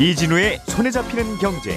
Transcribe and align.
이진우의 0.00 0.60
손에 0.68 0.92
잡히는 0.92 1.38
경제. 1.38 1.76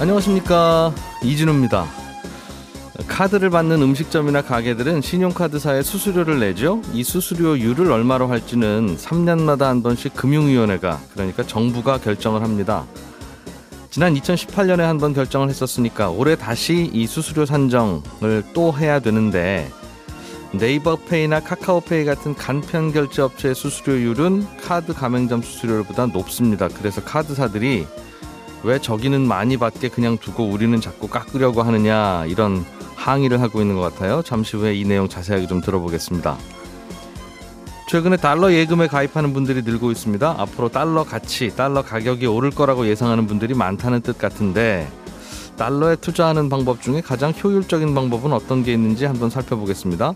안녕하십니까 0.00 0.94
이진우입니다. 1.22 1.84
카드를 3.06 3.50
받는 3.50 3.82
음식점이나 3.82 4.40
가게들은 4.40 5.02
신용카드사에 5.02 5.82
수수료를 5.82 6.40
내죠. 6.40 6.80
이 6.94 7.04
수수료율을 7.04 7.92
얼마로 7.92 8.28
할지는 8.28 8.96
3년마다 8.96 9.64
한 9.64 9.82
번씩 9.82 10.14
금융위원회가 10.14 11.00
그러니까 11.12 11.42
정부가 11.42 11.98
결정을 11.98 12.42
합니다. 12.42 12.86
지난 13.94 14.12
2018년에 14.14 14.78
한 14.78 14.98
번 14.98 15.14
결정을 15.14 15.48
했었으니까 15.48 16.10
올해 16.10 16.34
다시 16.34 16.90
이 16.92 17.06
수수료 17.06 17.46
산정을 17.46 18.42
또 18.52 18.76
해야 18.76 18.98
되는데 18.98 19.70
네이버페이나 20.50 21.38
카카오페이 21.38 22.04
같은 22.04 22.34
간편 22.34 22.92
결제 22.92 23.22
업체의 23.22 23.54
수수료율은 23.54 24.48
카드 24.56 24.92
가맹점 24.94 25.42
수수료보다 25.42 26.06
높습니다. 26.06 26.66
그래서 26.66 27.04
카드사들이 27.04 27.86
왜 28.64 28.80
저기는 28.80 29.20
많이 29.20 29.56
받게 29.56 29.90
그냥 29.90 30.18
두고 30.18 30.44
우리는 30.44 30.80
자꾸 30.80 31.06
깎으려고 31.06 31.62
하느냐 31.62 32.26
이런 32.26 32.64
항의를 32.96 33.40
하고 33.40 33.60
있는 33.60 33.76
것 33.76 33.82
같아요. 33.82 34.22
잠시 34.22 34.56
후에 34.56 34.74
이 34.74 34.82
내용 34.84 35.08
자세하게 35.08 35.46
좀 35.46 35.60
들어보겠습니다. 35.60 36.36
최근에 37.94 38.16
달러 38.16 38.52
예금에 38.52 38.88
가입하는 38.88 39.32
분들이 39.32 39.62
늘고 39.62 39.92
있습니다. 39.92 40.34
앞으로 40.36 40.68
달러 40.68 41.04
가치, 41.04 41.54
달러 41.54 41.82
가격이 41.82 42.26
오를 42.26 42.50
거라고 42.50 42.88
예상하는 42.88 43.28
분들이 43.28 43.54
많다는 43.54 44.00
뜻 44.00 44.18
같은데 44.18 44.90
달러에 45.56 45.94
투자하는 45.94 46.48
방법 46.48 46.82
중에 46.82 47.00
가장 47.00 47.32
효율적인 47.32 47.94
방법은 47.94 48.32
어떤 48.32 48.64
게 48.64 48.72
있는지 48.72 49.04
한번 49.04 49.30
살펴보겠습니다. 49.30 50.12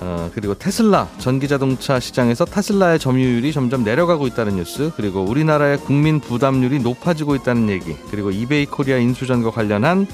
어, 0.00 0.30
그리고 0.34 0.54
테슬라 0.54 1.06
전기 1.18 1.46
자동차 1.46 2.00
시장에서 2.00 2.44
테슬라의 2.44 2.98
점유율이 2.98 3.52
점점 3.52 3.84
내려가고 3.84 4.26
있다는 4.26 4.56
뉴스 4.56 4.90
그리고 4.96 5.22
우리나라의 5.22 5.78
국민 5.78 6.18
부담률이 6.18 6.80
높아지고 6.80 7.36
있다는 7.36 7.68
얘기 7.68 7.94
그리고 8.10 8.32
이베이 8.32 8.66
코리아 8.66 8.98
인수전과 8.98 9.52
관련한 9.52 10.08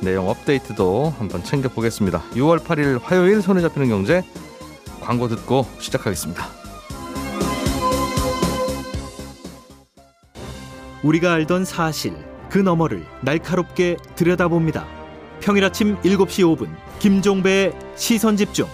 내용 0.00 0.30
업데이트도 0.30 1.12
한번 1.18 1.44
챙겨보겠습니다 1.44 2.22
6월 2.32 2.60
8일 2.60 3.00
화요일 3.02 3.42
손에 3.42 3.60
잡히는 3.60 3.90
경제 3.90 4.22
광고 5.04 5.28
듣고 5.28 5.66
시작하겠습니다. 5.78 6.48
우리가 11.02 11.34
알던 11.34 11.66
사실 11.66 12.16
그 12.48 12.58
너머를 12.58 13.04
날카롭게 13.22 13.98
들여다봅니다. 14.16 14.86
평일 15.40 15.64
아침 15.64 16.00
7시 16.00 16.56
5분 16.56 16.74
김종배의 17.00 17.72
시선 17.96 18.38
집중. 18.38 18.66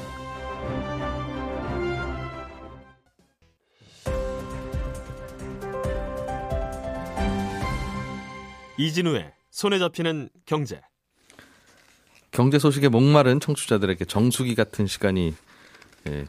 이진우의 8.78 9.32
손에 9.50 9.80
잡히는 9.80 10.30
경제. 10.46 10.80
경제 12.30 12.60
소식에 12.60 12.88
목마른 12.88 13.40
청취자들에게 13.40 14.04
정수기 14.04 14.54
같은 14.54 14.86
시간이 14.86 15.34
예, 16.08 16.26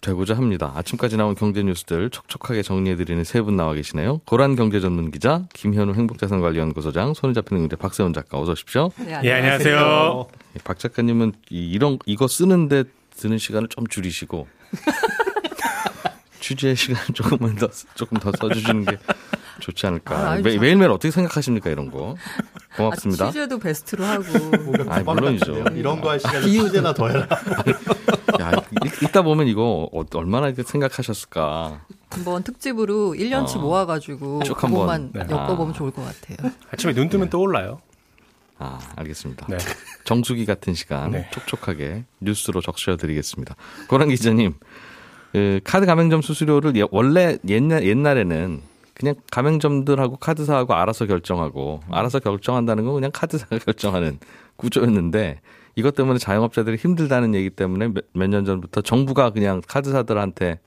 되고자 0.00 0.34
합니다. 0.36 0.72
아침까지 0.74 1.16
나온 1.16 1.34
경제 1.36 1.62
뉴스들 1.62 2.10
촉촉하게 2.10 2.62
정리해드리는 2.62 3.22
세 3.24 3.40
분 3.42 3.56
나와 3.56 3.72
계시네요. 3.74 4.18
고란 4.24 4.56
경제 4.56 4.80
전문 4.80 5.10
기자, 5.10 5.44
김현우 5.54 5.94
행복자산관리연구소장, 5.94 7.14
손에 7.14 7.32
잡히는 7.32 7.62
경제 7.62 7.76
박세훈 7.76 8.12
작가 8.12 8.38
어서 8.40 8.52
오십시오. 8.52 8.90
네, 8.98 9.20
예, 9.24 9.32
안녕하세요. 9.32 10.26
박 10.64 10.78
작가님은 10.78 11.32
이- 11.50 11.70
이런 11.70 11.98
이거 12.06 12.26
쓰는데 12.26 12.84
드는 13.16 13.38
시간을 13.38 13.68
좀 13.68 13.86
줄이시고 13.86 14.48
취재 16.40 16.74
시간 16.74 16.96
조금만 17.14 17.54
더 17.56 17.68
조금 17.94 18.18
더 18.18 18.32
써주시는 18.32 18.84
게 18.84 18.98
좋지 19.62 19.86
않을까. 19.86 20.32
아, 20.32 20.36
매, 20.36 20.52
참. 20.52 20.60
매일매일 20.60 20.90
어떻게 20.90 21.10
생각하십니까 21.10 21.70
이런 21.70 21.90
거? 21.90 22.16
고맙습니다. 22.76 23.26
아, 23.26 23.30
취재도 23.30 23.58
베스트로 23.58 24.04
하고 24.04 24.24
아, 24.88 25.00
물론이죠. 25.00 25.64
이런 25.74 26.00
거 26.00 26.10
할 26.10 26.18
시간에 26.20 26.40
휴제나 26.46 26.92
더 26.92 27.08
해라. 27.08 27.26
야, 28.40 28.50
읽- 28.84 29.02
읽다 29.04 29.22
보면 29.22 29.46
이거 29.46 29.88
어- 29.92 30.04
얼마나 30.14 30.52
생각하셨을까. 30.52 31.80
한번 32.10 32.42
특집으로 32.42 33.12
1년치 33.16 33.56
어. 33.56 33.60
모아가지고 33.60 34.42
쭉 34.44 34.62
한번. 34.62 35.10
그것만 35.10 35.10
네. 35.12 35.20
엮어보면 35.34 35.70
아. 35.70 35.76
좋을 35.76 35.90
것 35.92 36.04
같아요. 36.04 36.52
아침에 36.72 36.92
눈 36.92 37.08
뜨면 37.08 37.30
떠올라요. 37.30 37.80
아, 38.58 38.78
알겠습니다. 38.96 39.46
네. 39.48 39.58
정수기 40.04 40.44
같은 40.46 40.74
시간 40.74 41.12
네. 41.12 41.28
촉촉하게 41.32 42.04
뉴스로 42.20 42.60
적셔드리겠습니다. 42.60 43.56
고란 43.88 44.08
기자님, 44.08 44.54
그 45.32 45.60
카드 45.64 45.86
가맹점 45.86 46.20
수수료를 46.22 46.76
예- 46.76 46.84
원래 46.90 47.38
옛날 47.48 47.84
옛날에는 47.86 48.60
그냥 49.02 49.16
가맹점들하고 49.32 50.16
카드사하고 50.16 50.74
알아서 50.74 51.06
결정하고 51.06 51.80
알아서 51.90 52.20
결정한다는 52.20 52.84
건 52.84 52.94
그냥 52.94 53.10
카드사가 53.12 53.58
결정하는 53.66 54.18
구조였는데 54.56 55.40
이것 55.74 55.94
때문에 55.96 56.18
자영업자들이 56.18 56.76
힘들다는 56.76 57.34
얘기 57.34 57.50
때문에 57.50 57.88
몇 58.12 58.28
년 58.28 58.44
전부터 58.44 58.82
정부가 58.82 59.30
그냥 59.30 59.60
카드사들한테 59.66 60.60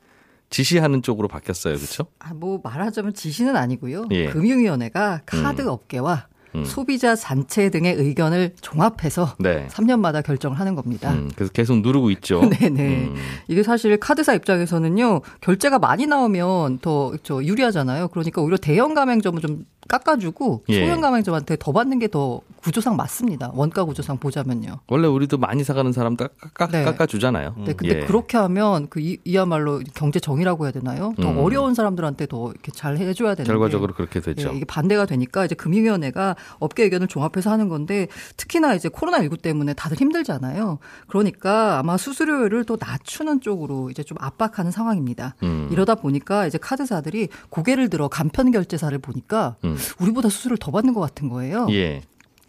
지시하는 0.50 1.02
쪽으로 1.02 1.28
바뀌었어요, 1.28 1.76
그렇죠? 1.76 2.06
아, 2.20 2.34
뭐 2.34 2.60
말하자면 2.64 3.14
지시는 3.14 3.56
아니고요. 3.56 4.08
예. 4.12 4.28
금융위원회가 4.28 5.22
카드 5.26 5.68
업계와 5.68 6.28
음. 6.56 6.66
소비자 6.66 7.16
단체 7.16 7.70
등의 7.70 7.96
의견을 7.96 8.54
종합해서 8.62 9.36
네. 9.40 9.68
3년마다 9.70 10.24
결정을 10.24 10.60
하는 10.60 10.76
겁니다. 10.76 11.12
음, 11.12 11.32
그래서 11.36 11.52
계속 11.52 11.80
누르고 11.82 12.12
있죠. 12.12 12.42
네네. 12.42 12.82
음. 13.12 13.16
이게 13.48 13.64
사실 13.64 13.98
카드사 14.00 14.34
입장에서는요, 14.34 15.22
결제가 15.42 15.80
많이 15.80 16.08
나오면 16.08 16.80
더저 16.80 17.44
유리하잖아요. 17.44 18.08
그러니까 18.10 18.42
오히려 18.42 18.58
대형 18.58 18.94
가맹점은 18.94 19.42
좀 19.42 19.66
깎아주고 19.88 20.64
예. 20.70 20.86
소형 20.86 21.02
가맹점한테 21.02 21.58
더 21.60 21.72
받는 21.72 22.00
게 22.00 22.08
더 22.16 22.40
구조상 22.62 22.96
맞습니다. 22.96 23.52
원가 23.54 23.84
구조상 23.84 24.18
보자면요. 24.18 24.80
원래 24.88 25.08
우리도 25.08 25.38
많이 25.38 25.64
사가는 25.64 25.92
사람 25.92 26.16
깎, 26.16 26.32
깎, 26.54 26.72
네. 26.72 26.84
깎아주잖아요. 26.84 27.56
네, 27.66 27.74
근데 27.74 28.02
예. 28.02 28.06
그렇게 28.06 28.38
하면 28.38 28.88
그 28.90 29.00
이, 29.02 29.18
이야말로 29.24 29.82
경제 29.94 30.20
정의라고 30.20 30.64
해야 30.64 30.72
되나요? 30.72 31.14
더 31.22 31.30
음. 31.30 31.38
어려운 31.38 31.74
사람들한테 31.74 32.26
더 32.28 32.52
이렇게 32.52 32.72
잘 32.72 32.98
해줘야 32.98 33.36
되는데 33.36 33.52
결과적으로 33.52 33.94
그렇게 33.94 34.20
되죠. 34.20 34.50
예, 34.52 34.56
이게 34.56 34.66
반대가 34.66 35.06
되니까 35.06 35.46
이제 35.46 35.54
금융위원회가 35.56 36.36
업계 36.60 36.84
의견을 36.84 37.08
종합해서 37.08 37.52
하는 37.52 37.68
건데 37.70 38.08
특히나 38.38 38.74
이제 38.76 38.88
코로나 38.90 39.22
19 39.22 39.38
때문에 39.38 39.74
다들 39.74 39.98
힘들잖아요. 39.98 40.80
그러니까 41.08 41.78
아마 41.80 41.98
수수료를 41.98 42.64
또 42.64 42.78
낮추는 42.80 43.42
쪽으로 43.42 43.90
이제 43.92 44.02
좀 44.04 44.18
압박하는 44.22 44.72
상황입니다. 44.72 45.36
음. 45.44 45.68
이러다 45.72 45.96
보니까 45.96 46.48
이제 46.48 46.58
카드사들이 46.58 47.28
고개를 47.50 47.90
들어 47.90 48.08
간편 48.08 48.52
결제사를 48.52 48.98
보니까 49.00 49.58
음. 49.66 49.75
우리보다 50.00 50.30
수수료를 50.30 50.58
더 50.58 50.72
받는 50.72 50.94
것 50.94 51.02
같은 51.02 51.30
거예요. 51.30 51.68
예. 51.72 52.02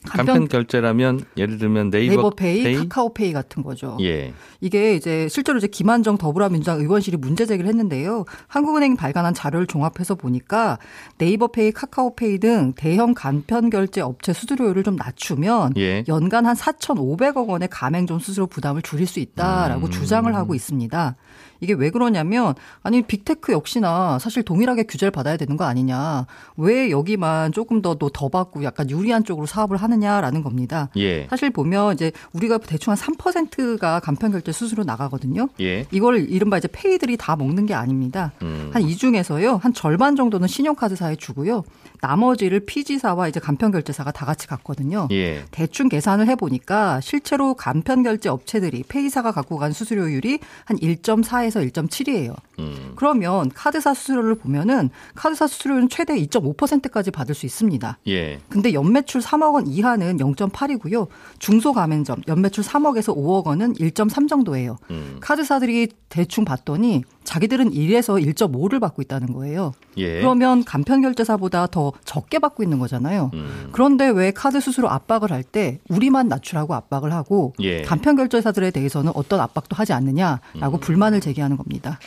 간편- 0.06 0.26
간편 0.26 0.48
결제라면 0.48 1.20
예를 1.36 1.58
들면 1.58 1.90
네이버, 1.90 2.14
네이버 2.14 2.30
페이, 2.30 2.62
페이? 2.62 2.74
카카오페이 2.76 3.32
같은 3.32 3.62
거죠. 3.62 3.96
예. 4.00 4.32
이게 4.60 4.94
이제 4.94 5.28
실제로 5.28 5.58
이제 5.58 5.66
김한정 5.66 6.16
더불어민주당 6.18 6.80
의원실이 6.80 7.18
문제 7.18 7.44
제기를 7.46 7.68
했는데요. 7.68 8.24
한국은행이 8.48 8.96
발간한 8.96 9.34
자료를 9.34 9.66
종합해서 9.66 10.14
보니까 10.14 10.78
네이버 11.18 11.48
페이, 11.48 11.72
카카오페이 11.72 12.38
등 12.38 12.72
대형 12.76 13.14
간편 13.14 13.70
결제 13.70 14.00
업체 14.00 14.32
수수료율을 14.32 14.82
좀 14.82 14.96
낮추면 14.96 15.74
예. 15.76 16.04
연간 16.08 16.46
한 16.46 16.54
4,500억 16.56 17.48
원의 17.48 17.68
가맹점 17.70 18.18
수수료 18.18 18.46
부담을 18.46 18.82
줄일 18.82 19.06
수 19.06 19.20
있다라고 19.20 19.86
음. 19.86 19.90
주장을 19.90 20.32
하고 20.34 20.54
있습니다. 20.54 21.16
이게 21.60 21.72
왜 21.72 21.88
그러냐면 21.90 22.54
아니 22.82 23.00
빅테크 23.00 23.50
역시나 23.52 24.18
사실 24.18 24.42
동일하게 24.42 24.82
규제를 24.82 25.10
받아야 25.10 25.38
되는 25.38 25.56
거 25.56 25.64
아니냐. 25.64 26.26
왜 26.58 26.90
여기만 26.90 27.52
조금 27.52 27.80
더더 27.80 28.28
받고 28.28 28.62
약간 28.62 28.90
유리한 28.90 29.24
쪽으로 29.24 29.46
사업을 29.46 29.78
하 29.78 29.86
느냐라는 29.96 30.42
겁니다. 30.42 30.88
예. 30.96 31.26
사실 31.28 31.50
보면 31.50 31.94
이제 31.94 32.12
우리가 32.32 32.58
대충 32.58 32.92
한 32.92 32.96
3%가 32.96 34.00
간편 34.00 34.32
결제 34.32 34.52
수수료 34.52 34.84
나가거든요. 34.84 35.48
예. 35.60 35.86
이걸 35.90 36.28
이른바 36.28 36.58
이제 36.58 36.68
페이들이 36.70 37.16
다 37.16 37.36
먹는 37.36 37.66
게 37.66 37.74
아닙니다. 37.74 38.32
음. 38.42 38.70
한이 38.72 38.96
중에서요, 38.96 39.56
한 39.56 39.72
절반 39.72 40.16
정도는 40.16 40.48
신용카드사에 40.48 41.16
주고요. 41.16 41.64
나머지를 42.00 42.60
피지사와 42.60 43.28
이제 43.28 43.40
간편결제사가 43.40 44.12
다 44.12 44.26
같이 44.26 44.46
갖거든요. 44.46 45.08
예. 45.12 45.44
대충 45.50 45.88
계산을 45.88 46.28
해보니까 46.28 47.00
실제로 47.00 47.54
간편결제 47.54 48.28
업체들이 48.28 48.84
페이사가 48.86 49.32
갖고 49.32 49.56
간 49.56 49.72
수수료율이 49.72 50.40
한 50.64 50.76
1.4에서 50.76 51.66
1.7이에요. 51.70 52.34
음. 52.58 52.92
그러면 52.96 53.50
카드사 53.50 53.94
수수료를 53.94 54.34
보면은 54.34 54.90
카드사 55.14 55.46
수수료는 55.46 55.88
최대 55.88 56.14
2.5%까지 56.16 57.10
받을 57.10 57.34
수 57.34 57.46
있습니다. 57.46 57.98
예. 58.08 58.40
근데 58.48 58.72
연매출 58.72 59.20
3억 59.20 59.54
원 59.54 59.66
이하 59.66 59.86
이하는 59.86 60.18
0.8이고요. 60.18 61.06
중소 61.38 61.72
가맹점 61.72 62.22
연매출 62.26 62.64
3억에서 62.64 63.16
5억 63.16 63.46
원은 63.46 63.74
1.3 63.74 64.28
정도예요. 64.28 64.78
음. 64.90 65.18
카드사들이 65.20 65.88
대충 66.08 66.44
봤더니 66.44 67.04
자기들은 67.24 67.70
1에서 67.70 68.22
1.5를 68.22 68.80
받고 68.80 69.02
있다는 69.02 69.32
거예요. 69.32 69.72
예. 69.96 70.20
그러면 70.20 70.64
간편결제사보다 70.64 71.68
더 71.68 71.85
적게 72.04 72.38
받고 72.38 72.62
있는 72.62 72.78
거잖아요. 72.78 73.30
음. 73.34 73.68
그런데 73.72 74.08
왜 74.08 74.30
카드 74.30 74.60
수수료 74.60 74.88
압박을 74.88 75.30
할 75.32 75.42
때 75.42 75.78
우리만 75.88 76.28
낮추라고 76.28 76.74
압박을 76.74 77.12
하고 77.12 77.52
예. 77.60 77.82
간편 77.82 78.16
결제사들에 78.16 78.70
대해서는 78.72 79.12
어떤 79.14 79.40
압박도 79.40 79.76
하지 79.76 79.92
않느냐라고 79.92 80.76
음. 80.76 80.80
불만을 80.80 81.20
제기하는 81.20 81.56
겁니다. 81.56 81.98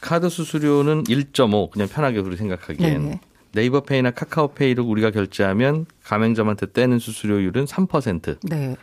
카드 0.00 0.28
수수료는 0.28 1.04
1.5 1.04 1.70
그냥 1.70 1.88
편하게 1.88 2.18
우리 2.20 2.36
생각하기엔 2.36 3.02
네네. 3.02 3.20
네이버페이나 3.52 4.10
카카오페이를 4.10 4.84
우리가 4.84 5.10
결제하면 5.10 5.86
가맹점한테 6.04 6.72
떼는 6.72 6.98
수수료율은 6.98 7.64
3%. 7.64 8.38
네. 8.48 8.76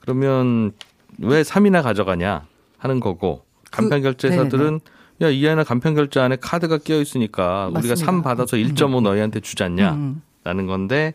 그러면 0.00 0.72
왜 1.18 1.42
3이나 1.42 1.82
가져가냐 1.82 2.46
하는 2.78 3.00
거고 3.00 3.44
그- 3.64 3.70
간편 3.70 4.02
결제사들은 4.02 4.80
야, 5.22 5.28
이 5.28 5.46
안에 5.46 5.64
간편 5.64 5.94
결제 5.94 6.20
안에 6.20 6.36
카드가 6.36 6.78
끼어 6.78 7.00
있으니까 7.00 7.66
우리가 7.66 7.80
맞습니다. 7.80 8.06
3 8.06 8.22
받아서 8.22 8.56
1.5 8.56 9.02
너희한테 9.02 9.40
주잖냐 9.40 9.92
음. 9.92 10.22
라는 10.44 10.66
건데 10.66 11.14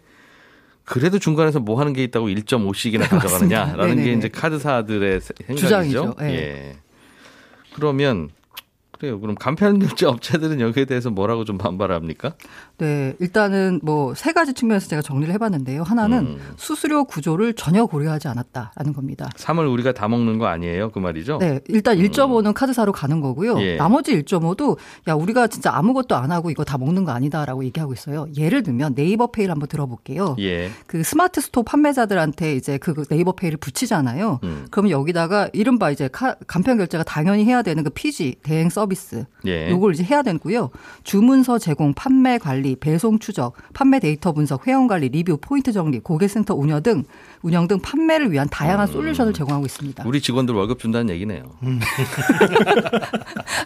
그래도 0.83 1.17
중간에서 1.17 1.59
뭐 1.59 1.79
하는 1.79 1.93
게 1.93 2.03
있다고 2.03 2.27
1.5씩이나 2.27 3.09
가져가느냐라는 3.09 3.95
게 3.95 4.01
네네네. 4.01 4.17
이제 4.17 4.27
카드사들의 4.29 5.21
생각이죠. 5.21 5.55
주장이죠. 5.55 6.15
예. 6.21 6.25
예. 6.25 6.75
그러면 7.73 8.29
그래요. 8.97 9.19
그럼 9.19 9.35
간편 9.35 9.79
결제 9.79 10.05
업체들은 10.07 10.59
여기에 10.61 10.85
대해서 10.85 11.09
뭐라고 11.09 11.43
좀 11.45 11.57
반발합니까? 11.57 12.33
네, 12.77 13.13
일단은 13.19 13.79
뭐 13.83 14.13
세 14.15 14.31
가지 14.31 14.53
측면에서 14.53 14.87
제가 14.87 15.01
정리를 15.01 15.33
해봤는데요. 15.33 15.83
하나는 15.83 16.17
음. 16.19 16.37
수수료 16.55 17.03
구조를 17.05 17.53
전혀 17.53 17.85
고려하지 17.85 18.27
않았다라는 18.29 18.93
겁니다. 18.93 19.29
3을 19.35 19.71
우리가 19.71 19.91
다 19.93 20.07
먹는 20.07 20.37
거 20.37 20.45
아니에요? 20.47 20.91
그 20.91 20.99
말이죠? 20.99 21.37
네, 21.39 21.59
일단 21.67 21.97
1.5는 21.97 22.53
카드사로 22.53 22.91
가는 22.91 23.19
거고요. 23.19 23.53
어. 23.55 23.61
예. 23.61 23.75
나머지 23.75 24.13
1.5도 24.23 24.77
야 25.07 25.13
우리가 25.13 25.47
진짜 25.47 25.71
아무것도 25.75 26.15
안 26.15 26.31
하고 26.31 26.49
이거 26.49 26.63
다 26.63 26.77
먹는 26.77 27.03
거 27.03 27.11
아니다라고 27.11 27.63
얘기하고 27.65 27.93
있어요. 27.93 28.27
예를 28.37 28.63
들면 28.63 28.93
네이버페이를 28.95 29.51
한번 29.51 29.67
들어볼게요. 29.67 30.35
예. 30.39 30.69
그 30.87 31.03
스마트 31.03 31.41
스토어 31.41 31.63
판매자들한테 31.63 32.55
이제 32.55 32.77
그 32.77 33.03
네이버페이를 33.09 33.57
붙이잖아요. 33.57 34.39
음. 34.43 34.67
그러면 34.71 34.91
여기다가 34.91 35.49
이른바 35.53 35.91
이제 35.91 36.07
카- 36.11 36.35
간편 36.47 36.77
결제가 36.77 37.03
당연히 37.03 37.45
해야 37.45 37.61
되는 37.61 37.83
그 37.83 37.89
PG 37.89 38.35
대행 38.43 38.69
서비스 38.69 38.84
예. 39.47 39.69
요걸 39.69 39.93
이제 39.93 40.03
해야 40.03 40.21
되고요. 40.21 40.69
주문서 41.03 41.59
제공, 41.59 41.93
판매 41.93 42.37
관리, 42.37 42.75
배송 42.75 43.19
추적, 43.19 43.53
판매 43.73 43.99
데이터 43.99 44.31
분석, 44.31 44.67
회원 44.67 44.87
관리, 44.87 45.09
리뷰, 45.09 45.37
포인트 45.39 45.71
정리, 45.71 45.99
고객센터 45.99 46.55
운영 46.55 46.81
등 46.83 47.03
운영 47.41 47.67
등 47.67 47.79
판매를 47.79 48.31
위한 48.31 48.47
다양한 48.49 48.87
솔루션을 48.87 49.33
제공하고 49.33 49.65
있습니다. 49.65 50.03
음. 50.03 50.07
우리 50.07 50.21
직원들 50.21 50.55
월급 50.55 50.79
준다는 50.79 51.13
얘기네요. 51.13 51.43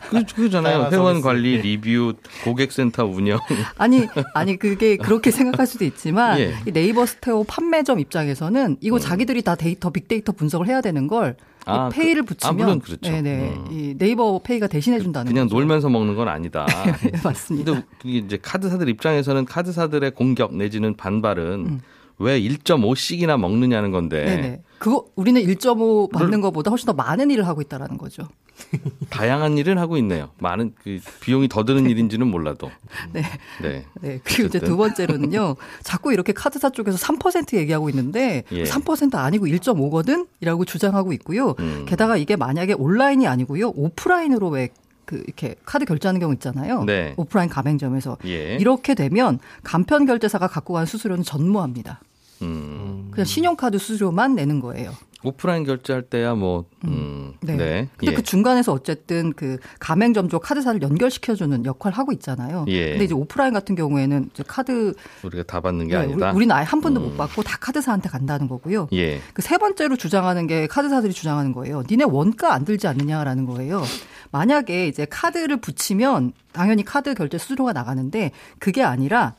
그, 0.10 0.26
그잖아요. 0.26 0.90
회원 0.92 1.16
서비스. 1.16 1.22
관리, 1.24 1.58
리뷰, 1.58 2.14
고객센터 2.44 3.06
운영. 3.06 3.40
아니, 3.78 4.08
아니 4.34 4.58
그게 4.58 4.98
그렇게 4.98 5.32
생각할 5.32 5.68
수도 5.68 5.86
있지만 5.86 6.40
예. 6.40 6.54
이 6.66 6.72
네이버 6.72 7.06
스토어 7.06 7.44
판매점 7.44 8.00
입장에서는 8.00 8.78
이거 8.82 9.00
자기들이 9.00 9.42
다 9.42 9.56
데이터 9.56 9.90
빅데이터 9.90 10.32
분석을 10.32 10.68
해야 10.68 10.82
되는 10.82 11.08
걸이 11.08 11.30
음. 11.30 11.49
아, 11.70 11.90
페이를 11.90 12.24
그- 12.24 12.36
붙이면 12.36 12.50
아, 12.50 12.58
물론 12.58 12.80
그렇죠. 12.80 13.12
네네 13.12 13.54
음. 13.54 13.68
이 13.72 13.96
네이버 13.98 14.40
페이가 14.44 14.68
대신해 14.68 15.00
준다는 15.00 15.32
그냥 15.32 15.46
거죠. 15.48 15.56
놀면서 15.56 15.90
먹는 15.90 16.16
건 16.16 16.28
아니다. 16.28 16.66
네, 17.04 17.12
맞습니다. 17.24 17.72
근데 17.72 17.86
이게 18.04 18.18
이제 18.20 18.38
카드사들 18.42 18.90
입장에서는 18.90 19.46
카드사들의 19.46 20.12
공격 20.12 20.56
내지는 20.56 20.96
반발은 20.98 21.82
왜 22.20 22.40
1.5씩이나 22.42 23.40
먹느냐는 23.40 23.92
건데 23.92 24.22
음. 24.24 24.26
네네. 24.42 24.62
그거 24.80 25.06
우리는 25.16 25.42
1.5 25.42 26.12
받는 26.12 26.42
것보다 26.42 26.72
훨씬 26.72 26.86
더 26.88 26.94
많은 26.94 27.30
일을 27.32 27.46
하고 27.48 27.62
있다라는 27.62 27.98
거죠. 27.98 28.28
다양한 29.10 29.58
일을 29.58 29.78
하고 29.78 29.98
있네요. 29.98 30.30
많은 30.38 30.74
그 30.82 31.00
비용이 31.22 31.48
더 31.48 31.64
드는 31.64 31.90
일인지는 31.90 32.28
몰라도. 32.28 32.72
네. 33.14 33.24
네. 33.62 33.86
네. 34.02 34.20
그리고 34.24 34.48
이제 34.48 34.58
어쨌든. 34.58 34.70
두 34.70 34.78
번째로는요. 34.78 35.56
자꾸 35.84 36.14
이렇게 36.14 36.34
카드사 36.34 36.70
쪽에서 36.72 36.98
3% 36.98 37.58
얘기하고 37.58 37.90
있는데 37.90 38.44
예. 38.52 38.64
3% 38.64 39.16
아니고 39.16 39.48
1.5거든? 39.48 40.28
이라고 40.42 40.66
주장하고 40.66 41.14
있고요. 41.14 41.56
음. 41.60 41.86
게다가 41.88 42.18
이게 42.18 42.36
만약에 42.36 42.74
온라인이 42.74 43.28
아니고요. 43.28 43.70
오프라인으로 43.76 44.50
왜그 44.50 45.24
이렇게 45.26 45.56
카드 45.66 45.86
결제하는 45.86 46.20
경우 46.20 46.34
있잖아요. 46.34 46.84
네. 46.84 47.14
오프라인 47.18 47.50
가맹점에서 47.50 48.18
예. 48.26 48.56
이렇게 48.56 48.94
되면 48.94 49.40
간편 49.64 50.06
결제사가 50.06 50.48
갖고 50.48 50.74
간 50.74 50.86
수수료는 50.86 51.24
전무합니다. 51.24 52.00
음. 52.42 53.10
그냥 53.12 53.26
신용카드 53.26 53.78
수수료만 53.78 54.36
내는 54.36 54.60
거예요. 54.60 54.92
오프라인 55.22 55.66
결제할 55.66 56.04
때야 56.04 56.34
뭐 56.34 56.64
음. 56.86 57.34
네. 57.42 57.58
네. 57.58 57.90
근데 57.98 58.14
예. 58.14 58.16
그 58.16 58.24
중간에서 58.24 58.72
어쨌든 58.72 59.34
그 59.34 59.58
가맹점 59.80 60.30
쪽 60.30 60.42
카드사를 60.44 60.82
연결시켜 60.82 61.36
주는 61.36 61.66
역할을 61.66 61.98
하고 61.98 62.14
있잖아요. 62.14 62.64
예. 62.70 62.92
근데 62.92 63.04
이제 63.04 63.14
오프라인 63.14 63.52
같은 63.54 63.76
경우에는 63.76 64.30
이제 64.34 64.44
카드 64.48 64.94
우리가 65.24 65.44
다 65.44 65.60
받는 65.60 65.90
게 65.90 65.96
네, 65.98 66.04
아니다. 66.04 66.30
우리, 66.30 66.36
우리는 66.38 66.56
아예 66.56 66.64
한 66.64 66.80
번도 66.80 67.02
음. 67.02 67.10
못 67.10 67.18
받고 67.18 67.44
다 67.44 67.58
카드사한테 67.60 68.08
간다는 68.08 68.48
거고요. 68.48 68.88
예. 68.94 69.20
그 69.34 69.42
세 69.42 69.58
번째로 69.58 69.98
주장하는 69.98 70.48
게 70.48 70.68
카드사들이 70.68 71.12
주장하는 71.12 71.52
거예요. 71.52 71.84
니네 71.90 72.06
원가 72.06 72.54
안 72.54 72.64
들지 72.64 72.88
않느냐라는 72.88 73.46
거예요. 73.46 73.84
만약에 74.32 74.88
이제 74.88 75.06
카드를 75.10 75.58
붙이면 75.58 76.32
당연히 76.54 76.86
카드 76.86 77.14
결제 77.14 77.38
수수료가 77.38 77.74
나가는데 77.74 78.32
그게 78.60 78.84
아니라 78.84 79.36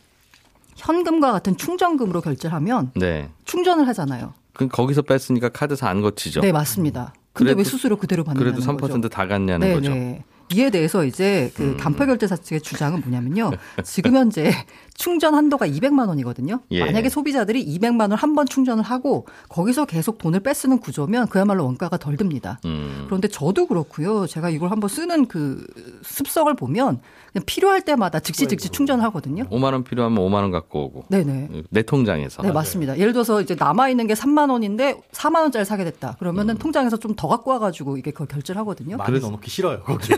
현금과 0.85 1.32
같은 1.32 1.56
충전금으로 1.56 2.21
결제하면 2.21 2.93
네. 2.97 3.29
충전을 3.44 3.87
하잖아요. 3.88 4.32
그 4.53 4.67
거기서 4.69 5.03
뺐으니까 5.03 5.50
카드사 5.50 5.88
안 5.88 6.00
거치죠. 6.00 6.41
네, 6.41 6.53
맞습니다. 6.53 7.15
근데 7.32 7.50
왜 7.53 7.55
그래도- 7.56 7.71
수수료 7.71 7.97
그대로 7.97 8.25
받느냐는 8.25 8.53
그래도 8.61 8.67
3%다 8.73 8.99
거죠. 8.99 9.29
갔냐는 9.29 9.69
네, 9.69 9.75
거죠. 9.75 9.93
음. 9.93 9.94
네. 9.94 10.25
이에 10.53 10.69
대해서 10.69 11.05
이제 11.05 11.53
그 11.55 11.77
간편 11.79 12.09
결제사 12.09 12.35
측의 12.37 12.61
주장은 12.62 13.03
뭐냐면요. 13.03 13.53
지금 13.85 14.17
현재 14.17 14.50
충전 14.94 15.37
한도가 15.37 15.69
200만 15.69 16.09
원이거든요. 16.09 16.59
예. 16.73 16.85
만약에 16.85 17.09
소비자들이 17.09 17.65
200만 17.79 18.00
원 18.11 18.12
한 18.15 18.35
번 18.35 18.47
충전을 18.47 18.82
하고 18.82 19.29
거기서 19.49 19.85
계속 19.85 20.19
돈을 20.19 20.41
빼쓰는 20.41 20.81
구조면 20.81 21.29
그야말로 21.29 21.65
원가가 21.67 21.99
덜 21.99 22.17
듭니다. 22.17 22.59
음. 22.65 23.05
그런데 23.06 23.29
저도 23.29 23.67
그렇고요. 23.69 24.27
제가 24.27 24.50
이걸 24.50 24.73
한번 24.73 24.88
쓰는 24.88 25.27
그 25.27 25.65
습성을 26.03 26.53
보면 26.56 26.99
필요할 27.47 27.82
때마다 27.82 28.19
즉시 28.19 28.49
즉시 28.49 28.69
충전을 28.71 29.05
하거든요. 29.05 29.44
5만 29.50 29.73
원 29.73 29.85
필요하면 29.85 30.19
5만 30.19 30.35
원 30.35 30.50
갖고 30.50 30.85
오고. 30.87 31.05
네네. 31.09 31.49
내 31.71 31.82
통장에서. 31.82 32.43
네, 32.43 32.50
맞습니다. 32.50 32.99
예를 32.99 33.12
들어서 33.12 33.41
이제 33.41 33.55
남아 33.59 33.88
있는 33.88 34.06
게 34.06 34.15
3만 34.15 34.50
원인데 34.50 35.00
4만 35.12 35.43
원짜리 35.43 35.65
사게 35.65 35.85
됐다. 35.85 36.17
그러면은 36.19 36.56
통장에서 36.59 36.97
좀 36.97 37.11
더 37.21 37.29
갖고 37.29 37.50
와가지고 37.50 37.99
이게 37.99 38.12
그걸 38.12 38.29
결제를 38.29 38.59
하거든요. 38.61 38.97
많이 38.97 39.21
넣어놓기 39.21 39.50
싫어요, 39.50 39.82
거기. 39.82 40.15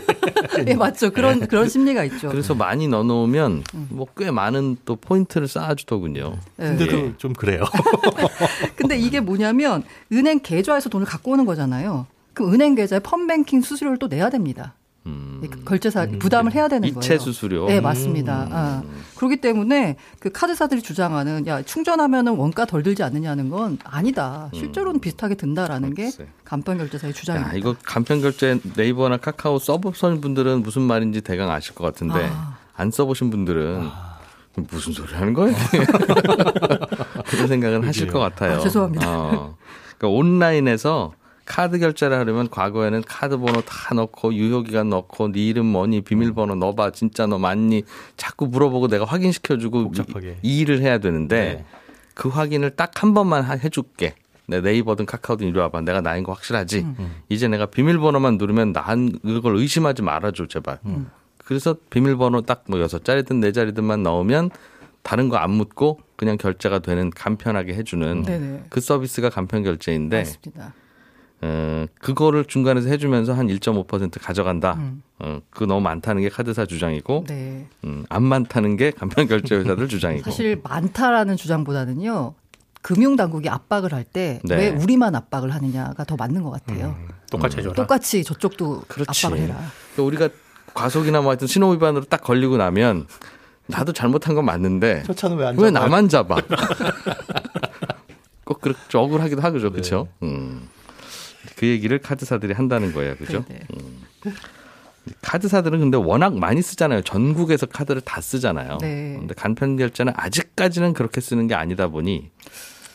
네, 0.63 0.73
맞죠. 0.77 1.11
그런, 1.11 1.47
그런 1.47 1.67
심리가 1.67 2.03
있죠. 2.05 2.29
그래서 2.29 2.55
많이 2.55 2.87
넣어놓으면 2.87 3.63
음. 3.73 3.87
뭐꽤 3.89 4.31
많은 4.31 4.77
또 4.85 4.95
포인트를 4.95 5.47
쌓아주더군요. 5.47 6.35
네. 6.57 6.65
근데도 6.69 6.97
예. 6.97 7.13
좀 7.17 7.33
그래요. 7.33 7.63
근데 8.77 8.97
이게 8.97 9.19
뭐냐면 9.19 9.83
은행 10.11 10.39
계좌에서 10.39 10.89
돈을 10.89 11.05
갖고 11.05 11.31
오는 11.31 11.45
거잖아요. 11.45 12.05
그럼 12.33 12.53
은행 12.53 12.75
계좌에 12.75 12.99
펀뱅킹 12.99 13.61
수수료를 13.61 13.97
또 13.97 14.07
내야 14.07 14.29
됩니다. 14.29 14.73
음. 15.05 15.41
그 15.49 15.63
결제사 15.65 16.07
부담을 16.19 16.53
해야 16.53 16.67
되는 16.67 16.87
거예요. 16.89 16.99
이체 16.99 17.17
수수료. 17.17 17.67
네, 17.67 17.81
맞습니다. 17.81 18.47
아, 18.51 18.83
그렇기 19.15 19.37
때문에 19.37 19.97
그 20.19 20.31
카드사들이 20.31 20.81
주장하는 20.81 21.45
야 21.47 21.61
충전하면은 21.61 22.35
원가 22.35 22.65
덜 22.65 22.83
들지 22.83 23.03
않느냐는 23.03 23.49
건 23.49 23.77
아니다. 23.83 24.49
실제로는 24.53 25.01
비슷하게 25.01 25.35
든다라는 25.35 25.93
게 25.93 26.03
음. 26.03 26.11
글쎄. 26.11 26.27
간편 26.45 26.77
결제사의 26.77 27.13
주장입니다. 27.13 27.53
야, 27.53 27.57
이거 27.57 27.75
간편 27.83 28.21
결제 28.21 28.59
네이버나 28.75 29.17
카카오 29.17 29.59
써보신 29.59 30.21
분들은 30.21 30.63
무슨 30.63 30.83
말인지 30.83 31.21
대강 31.21 31.51
아실 31.51 31.75
것 31.75 31.83
같은데 31.83 32.29
아. 32.31 32.57
안 32.75 32.89
써보신 32.89 33.29
분들은 33.29 33.89
무슨 34.69 34.93
소리 34.93 35.13
하는 35.13 35.33
거예요? 35.33 35.55
그런 37.27 37.47
생각은 37.47 37.83
하실 37.85 38.07
것 38.07 38.19
같아요. 38.19 38.57
아, 38.57 38.59
죄송합니다. 38.59 39.05
어. 39.09 39.55
그러니까 39.97 40.07
온라인에서 40.17 41.13
카드 41.45 41.77
결제를 41.79 42.17
하려면 42.17 42.49
과거에는 42.49 43.03
카드 43.05 43.37
번호 43.37 43.61
다 43.61 43.93
넣고 43.95 44.33
유효기간 44.33 44.89
넣고 44.89 45.31
네 45.31 45.45
이름 45.47 45.65
뭐니 45.67 46.01
비밀번호 46.01 46.55
넣어봐 46.55 46.91
진짜 46.91 47.25
너 47.27 47.37
맞니 47.37 47.83
자꾸 48.17 48.47
물어보고 48.47 48.87
내가 48.87 49.05
확인시켜주고 49.05 49.83
복잡하게. 49.83 50.37
이, 50.41 50.57
이 50.57 50.59
일을 50.59 50.81
해야 50.81 50.97
되는데 50.99 51.55
네. 51.55 51.65
그 52.13 52.29
확인을 52.29 52.71
딱 52.71 53.03
한 53.03 53.13
번만 53.13 53.43
하- 53.43 53.53
해줄게. 53.55 54.15
내 54.45 54.59
네이버든 54.61 55.05
카카오든 55.05 55.47
이리 55.47 55.57
와봐. 55.57 55.81
내가 55.81 56.01
나인 56.01 56.23
거 56.23 56.33
확실하지. 56.33 56.79
음. 56.79 57.15
이제 57.29 57.47
내가 57.47 57.65
비밀번호만 57.65 58.37
누르면 58.37 58.73
난 58.73 59.17
그걸 59.21 59.55
의심하지 59.55 60.01
말아줘 60.01 60.47
제발. 60.47 60.79
그래서 61.45 61.75
비밀번호 61.89 62.41
딱 62.41 62.63
뭐 62.67 62.79
여섯 62.79 63.03
자리든 63.03 63.39
네 63.39 63.51
자리든만 63.51 64.03
넣으면 64.03 64.49
다른 65.01 65.27
거 65.29 65.37
안 65.37 65.51
묻고 65.51 65.99
그냥 66.15 66.37
결제가 66.37 66.79
되는 66.79 67.09
간편하게 67.09 67.73
해주는 67.73 68.23
네네. 68.23 68.63
그 68.69 68.79
서비스가 68.79 69.29
간편 69.29 69.63
결제인데 69.63 70.17
맞습니다. 70.19 70.73
어, 71.45 71.85
그거를 71.99 72.45
중간에서 72.45 72.87
해주면서 72.87 73.33
한 73.33 73.47
1.5% 73.47 74.17
가져간다. 74.21 74.75
음. 74.77 75.03
어, 75.19 75.41
그거 75.49 75.65
너무 75.65 75.81
많다는 75.81 76.21
게 76.21 76.29
카드사 76.29 76.65
주장이고 76.65 77.25
네. 77.27 77.67
음, 77.83 78.05
안 78.07 78.23
많다는 78.23 78.77
게 78.77 78.91
간편 78.91 79.27
결제 79.27 79.55
회사들 79.55 79.89
주장이고. 79.89 80.23
사실 80.23 80.61
많다라는 80.63 81.35
주장보다는요. 81.35 82.33
금융 82.81 83.17
당국이 83.17 83.49
압박을 83.49 83.93
할 83.93 84.05
때왜 84.05 84.39
네. 84.43 84.69
우리만 84.69 85.15
압박을 85.15 85.53
하느냐가 85.53 86.05
더 86.05 86.15
맞는 86.15 86.43
것 86.43 86.51
같아요. 86.51 86.95
똑같이 87.29 87.57
해줘라. 87.57 87.75
똑같이 87.75 88.23
저쪽도 88.23 88.83
그렇지. 88.87 89.25
압박을 89.25 89.43
해라. 89.43 89.57
그러니까 89.95 90.03
우리가 90.03 90.29
과속이나 90.73 91.21
뭐 91.21 91.31
하여튼 91.31 91.47
신호 91.47 91.71
위반으로 91.71 92.05
딱 92.05 92.21
걸리고 92.21 92.55
나면 92.55 93.07
나도 93.67 93.91
잘못한 93.91 94.33
건 94.35 94.45
맞는데 94.45 95.03
저 95.05 95.13
차는 95.13 95.37
왜안 95.37 95.57
왜 95.57 95.71
나만 95.71 96.07
잡아? 96.09 96.37
꼭 98.45 98.59
그렇게 98.61 98.97
억울하기도 98.97 99.41
하죠, 99.41 99.71
그렇죠? 99.71 100.07
음. 100.21 100.67
그 101.55 101.67
얘기를 101.67 101.99
카드사들이 101.99 102.53
한다는 102.53 102.93
거예요, 102.93 103.15
그죠? 103.17 103.45
네, 103.47 103.59
네. 103.59 103.67
음. 103.77 104.33
카드사들은 105.21 105.79
근데 105.79 105.97
워낙 105.97 106.37
많이 106.37 106.61
쓰잖아요. 106.61 107.01
전국에서 107.01 107.65
카드를 107.65 108.01
다 108.01 108.21
쓰잖아요. 108.21 108.77
네. 108.79 109.17
근데 109.19 109.33
간편 109.33 109.75
결제는 109.75 110.13
아직까지는 110.15 110.93
그렇게 110.93 111.19
쓰는 111.19 111.47
게 111.47 111.55
아니다 111.55 111.87
보니 111.87 112.31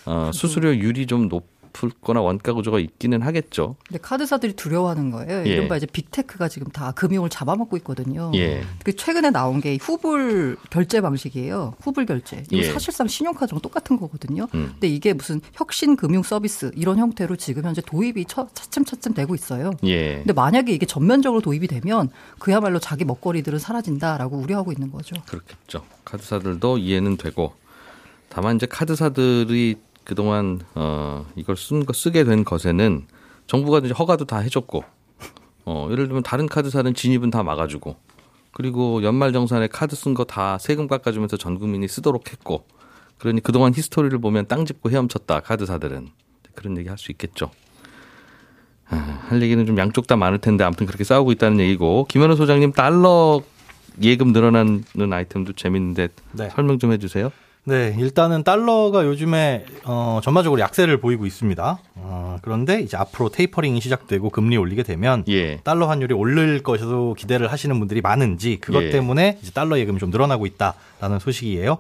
어, 0.07 0.31
수수료 0.33 0.75
율이 0.75 1.07
좀 1.07 1.29
높 1.29 1.58
을거나 1.83 2.21
원가 2.21 2.53
구조가 2.53 2.79
있기는 2.81 3.23
하겠죠. 3.23 3.77
근데 3.87 3.99
카드사들이 4.01 4.55
두려워하는 4.55 5.11
거예요. 5.11 5.45
예. 5.47 5.51
이른바 5.51 5.77
이제 5.77 5.87
빅테크가 5.87 6.49
지금 6.49 6.69
다 6.73 6.93
금융을 6.93 7.29
잡아먹고 7.31 7.77
있거든요. 7.79 8.31
예. 8.35 8.63
그 8.85 8.95
최근에 8.97 9.31
나온 9.31 9.61
게 9.61 9.77
후불 9.81 10.57
결제 10.71 11.01
방식이에요. 11.01 11.75
후불 11.81 12.07
결제. 12.07 12.45
이거 12.51 12.59
예. 12.67 12.73
사실상 12.73 13.07
신용카드랑 13.09 13.61
똑같은 13.61 13.99
거거든요. 13.99 14.49
음. 14.55 14.71
근데 14.73 14.89
이게 14.89 15.13
무슨 15.13 15.41
혁신 15.55 15.97
금융 15.97 16.23
서비스 16.23 16.71
이런 16.75 16.99
형태로 16.99 17.37
지금 17.37 17.65
현재 17.65 17.81
도입이 17.83 18.25
처- 18.27 18.49
차츰 18.55 18.85
차츰 18.85 19.15
되고 19.15 19.35
있어요. 19.35 19.73
예. 19.85 20.17
근데 20.17 20.33
만약에 20.33 20.73
이게 20.73 20.87
전면적으로 20.87 21.41
도입이 21.41 21.67
되면 21.69 22.11
그야말로 22.39 22.79
자기 22.79 23.05
먹거리들은 23.05 23.59
사라진다라고 23.59 24.37
우려하고 24.37 24.73
있는 24.73 24.91
거죠. 24.91 25.15
그렇겠죠. 25.27 25.85
카드사들도 26.05 26.79
이해는 26.79 27.17
되고 27.17 27.53
다만 28.31 28.57
이제 28.57 28.67
카드사들이 28.67 29.77
그동안 30.09 30.61
어 30.75 31.27
이걸 31.37 31.57
쓴 31.57 31.85
거 31.85 31.93
쓰게 31.93 32.25
된 32.25 32.43
것에는 32.45 33.07
정부가 33.47 33.79
이제 33.81 33.93
허가도 33.93 34.25
다 34.25 34.39
해줬고 34.39 34.83
어 35.67 35.89
예를 35.91 36.07
들면 36.07 36.23
다른 36.23 36.47
카드사는 36.47 36.95
진입은 36.95 37.31
다 37.31 37.43
막아주고 37.43 37.95
그리고 38.53 39.03
연말 39.03 39.33
정산에 39.35 39.67
카드 39.69 39.95
쓴 39.95 40.15
거 40.15 40.25
다 40.25 40.57
세금 40.59 40.89
깎아주면서 40.89 41.37
전 41.37 41.59
국민이 41.59 41.87
쓰도록 41.87 42.33
했고 42.33 42.65
그러니 43.19 43.43
그동안 43.43 43.75
히스토리를 43.75 44.19
보면 44.19 44.47
땅 44.49 44.65
짚고 44.65 44.91
헤엄쳤다 44.91 45.41
카드사들은 45.41 46.09
그런 46.55 46.79
얘기 46.79 46.89
할 46.89 46.97
수 46.97 47.13
있겠죠. 47.13 47.51
아, 48.91 48.97
할 49.29 49.43
얘기는 49.43 49.65
좀 49.67 49.77
양쪽 49.77 50.07
다 50.07 50.17
많을 50.17 50.39
텐데 50.39 50.65
아무튼 50.65 50.87
그렇게 50.87 51.05
싸우고 51.05 51.33
있다는 51.33 51.61
얘기고 51.61 52.07
김현우 52.09 52.35
소장님 52.37 52.73
달러 52.73 53.43
예금 54.01 54.33
늘어나는 54.33 54.85
아이템도 55.13 55.53
재밌는데 55.53 56.09
네. 56.33 56.49
설명 56.51 56.79
좀 56.79 56.93
해주세요. 56.93 57.31
네, 57.69 57.95
일단은 57.99 58.45
달러가 58.45 59.05
요즘에 59.05 59.67
어, 59.85 60.21
전반적으로 60.23 60.59
약세를 60.59 61.03
보이고 61.03 61.27
있습니다. 61.27 61.79
어, 61.97 62.39
그런데 62.41 62.81
이제 62.81 62.97
앞으로 62.97 63.29
테이퍼링이 63.29 63.83
시작되고 63.83 64.31
금리 64.31 64.57
올리게 64.57 64.83
되면 64.83 65.23
예. 65.29 65.59
달러 65.65 65.87
환율이 65.87 66.15
오를 66.15 66.63
것으로 66.63 67.13
기대를 67.13 67.53
하시는 67.53 67.79
분들이 67.79 68.01
많은지 68.01 68.57
그것 68.59 68.85
예. 68.85 68.91
때문에 68.91 69.39
이제 69.43 69.53
달러 69.53 69.79
예금이 69.79 69.99
좀 69.99 70.09
늘어나고 70.09 70.47
있다라는 70.47 71.19
소식이에요. 71.21 71.77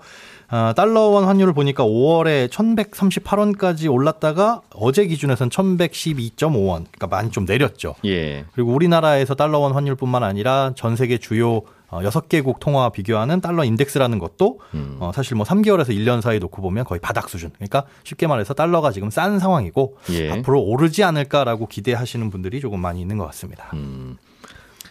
어, 0.50 0.72
달러원 0.74 1.24
환율을 1.24 1.52
보니까 1.52 1.84
5월에 1.84 2.48
1,138원까지 2.48 3.92
올랐다가 3.92 4.62
어제 4.74 5.06
기준에선 5.06 5.50
1,112.5원, 5.50 6.86
그러니까 6.90 7.06
많이 7.06 7.30
좀 7.30 7.44
내렸죠. 7.44 7.94
예. 8.06 8.46
그리고 8.52 8.72
우리나라에서 8.72 9.34
달러원 9.34 9.72
환율뿐만 9.72 10.22
아니라 10.22 10.72
전 10.74 10.96
세계 10.96 11.18
주요 11.18 11.62
어, 11.90 12.00
6개국 12.00 12.60
통화와 12.60 12.90
비교하는 12.90 13.40
달러 13.40 13.64
인덱스라는 13.64 14.18
것도 14.18 14.60
음. 14.74 14.96
어, 15.00 15.10
사실 15.14 15.36
뭐 15.36 15.46
3개월에서 15.46 15.88
1년 15.88 16.20
사이 16.20 16.38
놓고 16.38 16.60
보면 16.60 16.84
거의 16.84 17.00
바닥 17.00 17.28
수준. 17.28 17.50
그러니까 17.54 17.84
쉽게 18.04 18.26
말해서 18.26 18.54
달러가 18.54 18.90
지금 18.90 19.10
싼 19.10 19.38
상황이고 19.38 19.96
예. 20.10 20.30
앞으로 20.30 20.60
오르지 20.60 21.02
않을까라고 21.02 21.66
기대하시는 21.66 22.30
분들이 22.30 22.60
조금 22.60 22.80
많이 22.80 23.00
있는 23.00 23.16
것 23.16 23.24
같습니다. 23.26 23.70
음. 23.74 24.16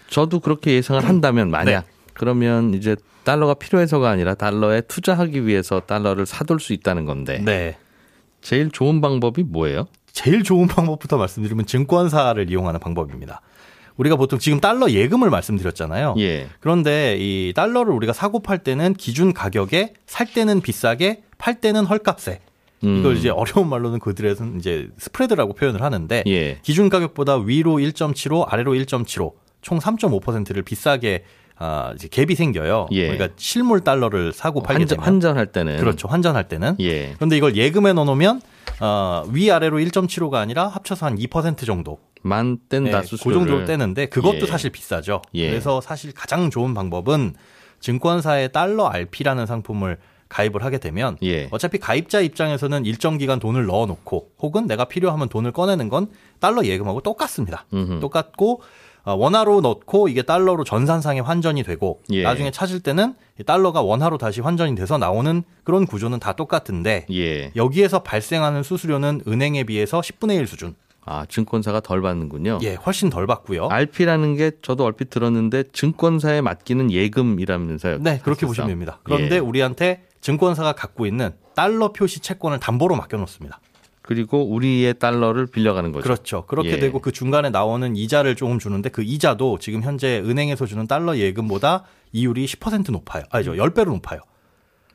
저도 0.10 0.40
그렇게 0.40 0.74
예상을 0.74 1.04
한다면 1.04 1.50
만약 1.50 1.86
네. 1.86 1.97
그러면 2.18 2.74
이제 2.74 2.96
달러가 3.24 3.54
필요해서가 3.54 4.10
아니라 4.10 4.34
달러에 4.34 4.82
투자하기 4.82 5.46
위해서 5.46 5.82
달러를 5.82 6.26
사둘 6.26 6.60
수 6.60 6.74
있다는 6.74 7.06
건데 7.06 7.40
네. 7.44 7.78
제일 8.42 8.72
좋은 8.72 9.02
방법이 9.02 9.44
뭐예요? 9.44 9.88
제일 10.12 10.44
좋은 10.44 10.68
방법부터 10.68 11.18
말씀드리면 11.18 11.66
증권사를 11.66 12.50
이용하는 12.50 12.80
방법입니다. 12.80 13.42
우리가 13.98 14.16
보통 14.16 14.40
지금 14.40 14.60
달러 14.60 14.90
예금을 14.90 15.30
말씀드렸잖아요. 15.30 16.16
예. 16.20 16.48
그런데 16.60 17.18
이 17.20 17.54
달러를 17.56 17.94
우리가 17.94 18.14
사고 18.14 18.40
팔 18.40 18.60
때는 18.60 18.94
기준 18.94 19.34
가격에 19.34 19.94
살 20.06 20.32
때는 20.32 20.62
비싸게 20.62 21.24
팔 21.38 21.60
때는 21.62 21.86
헐값에 21.86 22.40
음. 22.84 23.00
이걸 23.00 23.18
이제 23.18 23.30
어려운 23.30 23.70
말로는 23.70 24.00
그들에서는 24.00 24.60
이제 24.60 24.90
스프레드라고 24.98 25.54
표현을 25.54 25.82
하는데 25.82 26.24
예. 26.28 26.60
기준 26.62 26.90
가격보다 26.90 27.38
위로 27.38 27.76
1.75 27.76 28.46
아래로 28.52 28.74
1.75 28.74 29.34
총 29.62 29.80
3.5%를 29.80 30.64
비싸게 30.64 31.24
아, 31.60 31.92
이제 31.96 32.08
갭이 32.08 32.36
생겨요. 32.36 32.88
예. 32.92 33.08
그러니까 33.08 33.30
실물 33.38 33.82
달러를 33.82 34.32
사고 34.32 34.62
팔게 34.62 34.82
환전, 34.82 34.98
되면 34.98 35.06
환전할 35.06 35.48
때는 35.48 35.78
그렇죠. 35.78 36.08
환전할 36.08 36.48
때는 36.48 36.76
예. 36.80 37.14
그런데 37.16 37.38
이걸 37.38 37.56
예금에 37.56 37.94
넣어놓으면 37.94 38.42
어, 38.80 39.24
위 39.30 39.52
아래로 39.52 39.80
1.75가 39.80 40.36
아니라 40.36 40.68
합쳐서 40.68 41.08
한 41.08 41.18
2% 41.18 41.66
정도 41.66 42.00
만 42.22 42.60
뗀다 42.70 43.02
네, 43.02 43.06
수수료를 43.08 43.40
그 43.40 43.48
정도로 43.48 43.66
떼는데 43.66 44.08
그것도 44.08 44.42
예. 44.42 44.46
사실 44.46 44.70
비싸죠. 44.70 45.22
예. 45.34 45.50
그래서 45.50 45.82
사실 45.82 46.14
가장 46.14 46.50
좋은 46.50 46.74
방법은 46.74 47.34
증권사의 47.80 48.52
달러 48.52 48.88
RP라는 48.88 49.46
상품을 49.46 49.98
가입을 50.30 50.64
하게 50.64 50.78
되면 50.78 51.18
예. 51.24 51.48
어차피 51.52 51.78
가입자 51.78 52.20
입장에서는 52.20 52.86
일정 52.86 53.18
기간 53.18 53.40
돈을 53.40 53.66
넣어놓고 53.66 54.32
혹은 54.40 54.68
내가 54.68 54.86
필요하면 54.86 55.30
돈을 55.30 55.54
꺼내는 55.54 55.90
건 55.90 56.10
달러 56.40 56.66
예금하고 56.66 57.02
똑같습니다. 57.02 57.66
음흠. 57.74 58.00
똑같고 58.02 58.62
어, 58.62 58.66
원화로 59.14 59.62
넣고 59.62 60.10
이게 60.10 60.22
달러로 60.22 60.64
전산상에 60.64 61.20
환전이 61.20 61.64
되고 61.64 62.02
예. 62.12 62.24
나중에 62.24 62.52
찾을 62.52 62.80
때는 62.82 63.16
이 63.40 63.44
달러가 63.44 63.82
원화로 63.82 64.18
다시 64.18 64.42
환전이 64.42 64.76
돼서 64.76 64.98
나오는 64.98 65.44
그런 65.64 65.86
구조는 65.86 66.20
다 66.20 66.34
똑같은데 66.34 67.06
예. 67.12 67.52
여기에서 67.56 68.00
발생하는 68.00 68.64
수수료는 68.64 69.22
은행에 69.28 69.64
비해서 69.64 70.02
10분의 70.02 70.38
1 70.38 70.48
수준. 70.48 70.76
아 71.10 71.26
증권사가 71.26 71.80
덜 71.80 72.02
받는군요. 72.02 72.60
예, 72.64 72.76
훨씬 72.76 73.10
덜 73.10 73.28
받고요. 73.28 73.70
RP라는 73.70 74.36
게 74.36 74.52
저도 74.62 74.84
얼핏 74.84 75.10
들었는데 75.10 75.64
증권사에 75.72 76.42
맡기는 76.42 76.92
예금이라면서요. 76.92 78.00
네, 78.00 78.20
그렇게 78.22 78.42
사실상. 78.42 78.48
보시면 78.48 78.68
됩니다. 78.68 79.00
그런데 79.04 79.36
예. 79.36 79.40
우리한테 79.40 80.04
증권사가 80.20 80.74
갖고 80.74 81.06
있는 81.06 81.32
달러 81.56 81.94
표시 81.94 82.20
채권을 82.20 82.60
담보로 82.60 82.98
맡겨놓습니다. 82.98 83.62
그리고 84.08 84.44
우리의 84.50 84.98
달러를 85.00 85.48
빌려가는 85.48 85.92
거죠. 85.92 86.04
그렇죠. 86.04 86.46
그렇게 86.48 86.72
예. 86.72 86.80
되고 86.80 87.00
그 87.00 87.12
중간에 87.12 87.50
나오는 87.50 87.96
이자를 87.96 88.36
조금 88.36 88.58
주는데 88.58 88.90
그 88.90 89.04
이자도 89.04 89.60
지금 89.60 89.84
현재 89.84 90.20
은행에서 90.20 90.66
주는 90.66 90.88
달러 90.88 91.18
예금보다 91.18 91.84
이율이 92.14 92.46
10% 92.46 92.92
높아요. 92.92 93.24
아니죠. 93.30 93.54
10배로 93.54 93.88
높아요. 93.90 94.22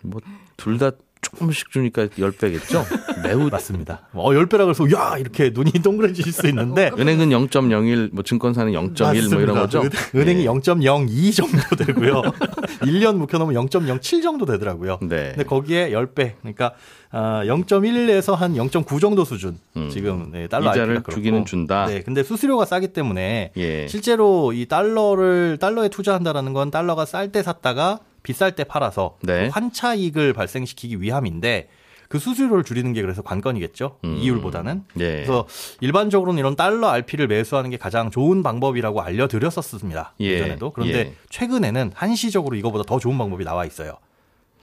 뭐 0.02 0.20
둘 0.56 0.78
다 0.78 0.92
조금씩 1.22 1.70
주니까 1.70 2.06
10배겠죠? 2.06 2.84
매우 3.22 3.48
맞습니다. 3.48 4.00
어, 4.12 4.30
10배라 4.32 4.64
그래서 4.64 4.84
야, 4.92 5.16
이렇게 5.16 5.50
눈이 5.54 5.70
동그래질 5.82 6.32
수 6.32 6.48
있는데 6.48 6.90
은행은 6.98 7.30
0.01, 7.30 8.10
뭐 8.12 8.22
증권사는 8.24 8.72
0.1 8.72 9.32
뭐 9.32 9.40
이런. 9.40 9.56
거죠? 9.56 9.82
은- 9.82 9.90
은행이 10.14 10.42
예. 10.42 10.46
0.02 10.46 11.34
정도 11.34 11.76
되고요. 11.76 12.22
1년 12.82 13.16
묵혀 13.16 13.38
놓으면 13.38 13.66
0.07 13.68 14.22
정도 14.22 14.44
되더라고요. 14.46 14.98
네. 15.02 15.30
근데 15.30 15.44
거기에 15.44 15.90
10배, 15.90 16.32
그러니까 16.40 16.72
아, 17.12 17.42
0.1에서 17.44 18.34
한 18.34 18.54
0.9 18.54 19.00
정도 19.00 19.24
수준 19.24 19.58
음. 19.76 19.90
지금 19.90 20.30
네, 20.32 20.48
달러 20.48 20.72
이자를. 20.72 21.02
주기는 21.08 21.44
준다. 21.46 21.86
네, 21.86 22.02
근데 22.02 22.22
수수료가 22.24 22.64
싸기 22.64 22.88
때문에 22.88 23.52
예. 23.56 23.86
실제로 23.86 24.52
이 24.52 24.66
달러를 24.66 25.58
달러에 25.60 25.88
투자한다라는 25.88 26.52
건 26.52 26.70
달러가 26.72 27.04
쌀 27.04 27.30
때 27.30 27.42
샀다가 27.42 28.00
비쌀 28.22 28.52
때 28.54 28.64
팔아서 28.64 29.16
네. 29.22 29.46
그 29.46 29.52
환차익을 29.52 30.32
발생시키기 30.32 31.00
위함인데 31.00 31.68
그 32.08 32.18
수수료를 32.18 32.62
줄이는 32.62 32.92
게 32.92 33.00
그래서 33.00 33.22
관건이겠죠. 33.22 33.98
음. 34.04 34.16
이율보다는. 34.18 34.84
예. 35.00 35.12
그래서 35.14 35.46
일반적으로는 35.80 36.38
이런 36.38 36.56
달러 36.56 36.88
RP를 36.88 37.26
매수하는 37.26 37.70
게 37.70 37.78
가장 37.78 38.10
좋은 38.10 38.42
방법이라고 38.42 39.00
알려드렸었습니다. 39.00 40.12
예. 40.20 40.26
예전에도. 40.26 40.72
그런데 40.72 40.98
예. 40.98 41.14
최근에는 41.30 41.92
한시적으로 41.94 42.54
이거보다 42.56 42.84
더 42.84 42.98
좋은 42.98 43.16
방법이 43.16 43.44
나와 43.44 43.64
있어요. 43.64 43.96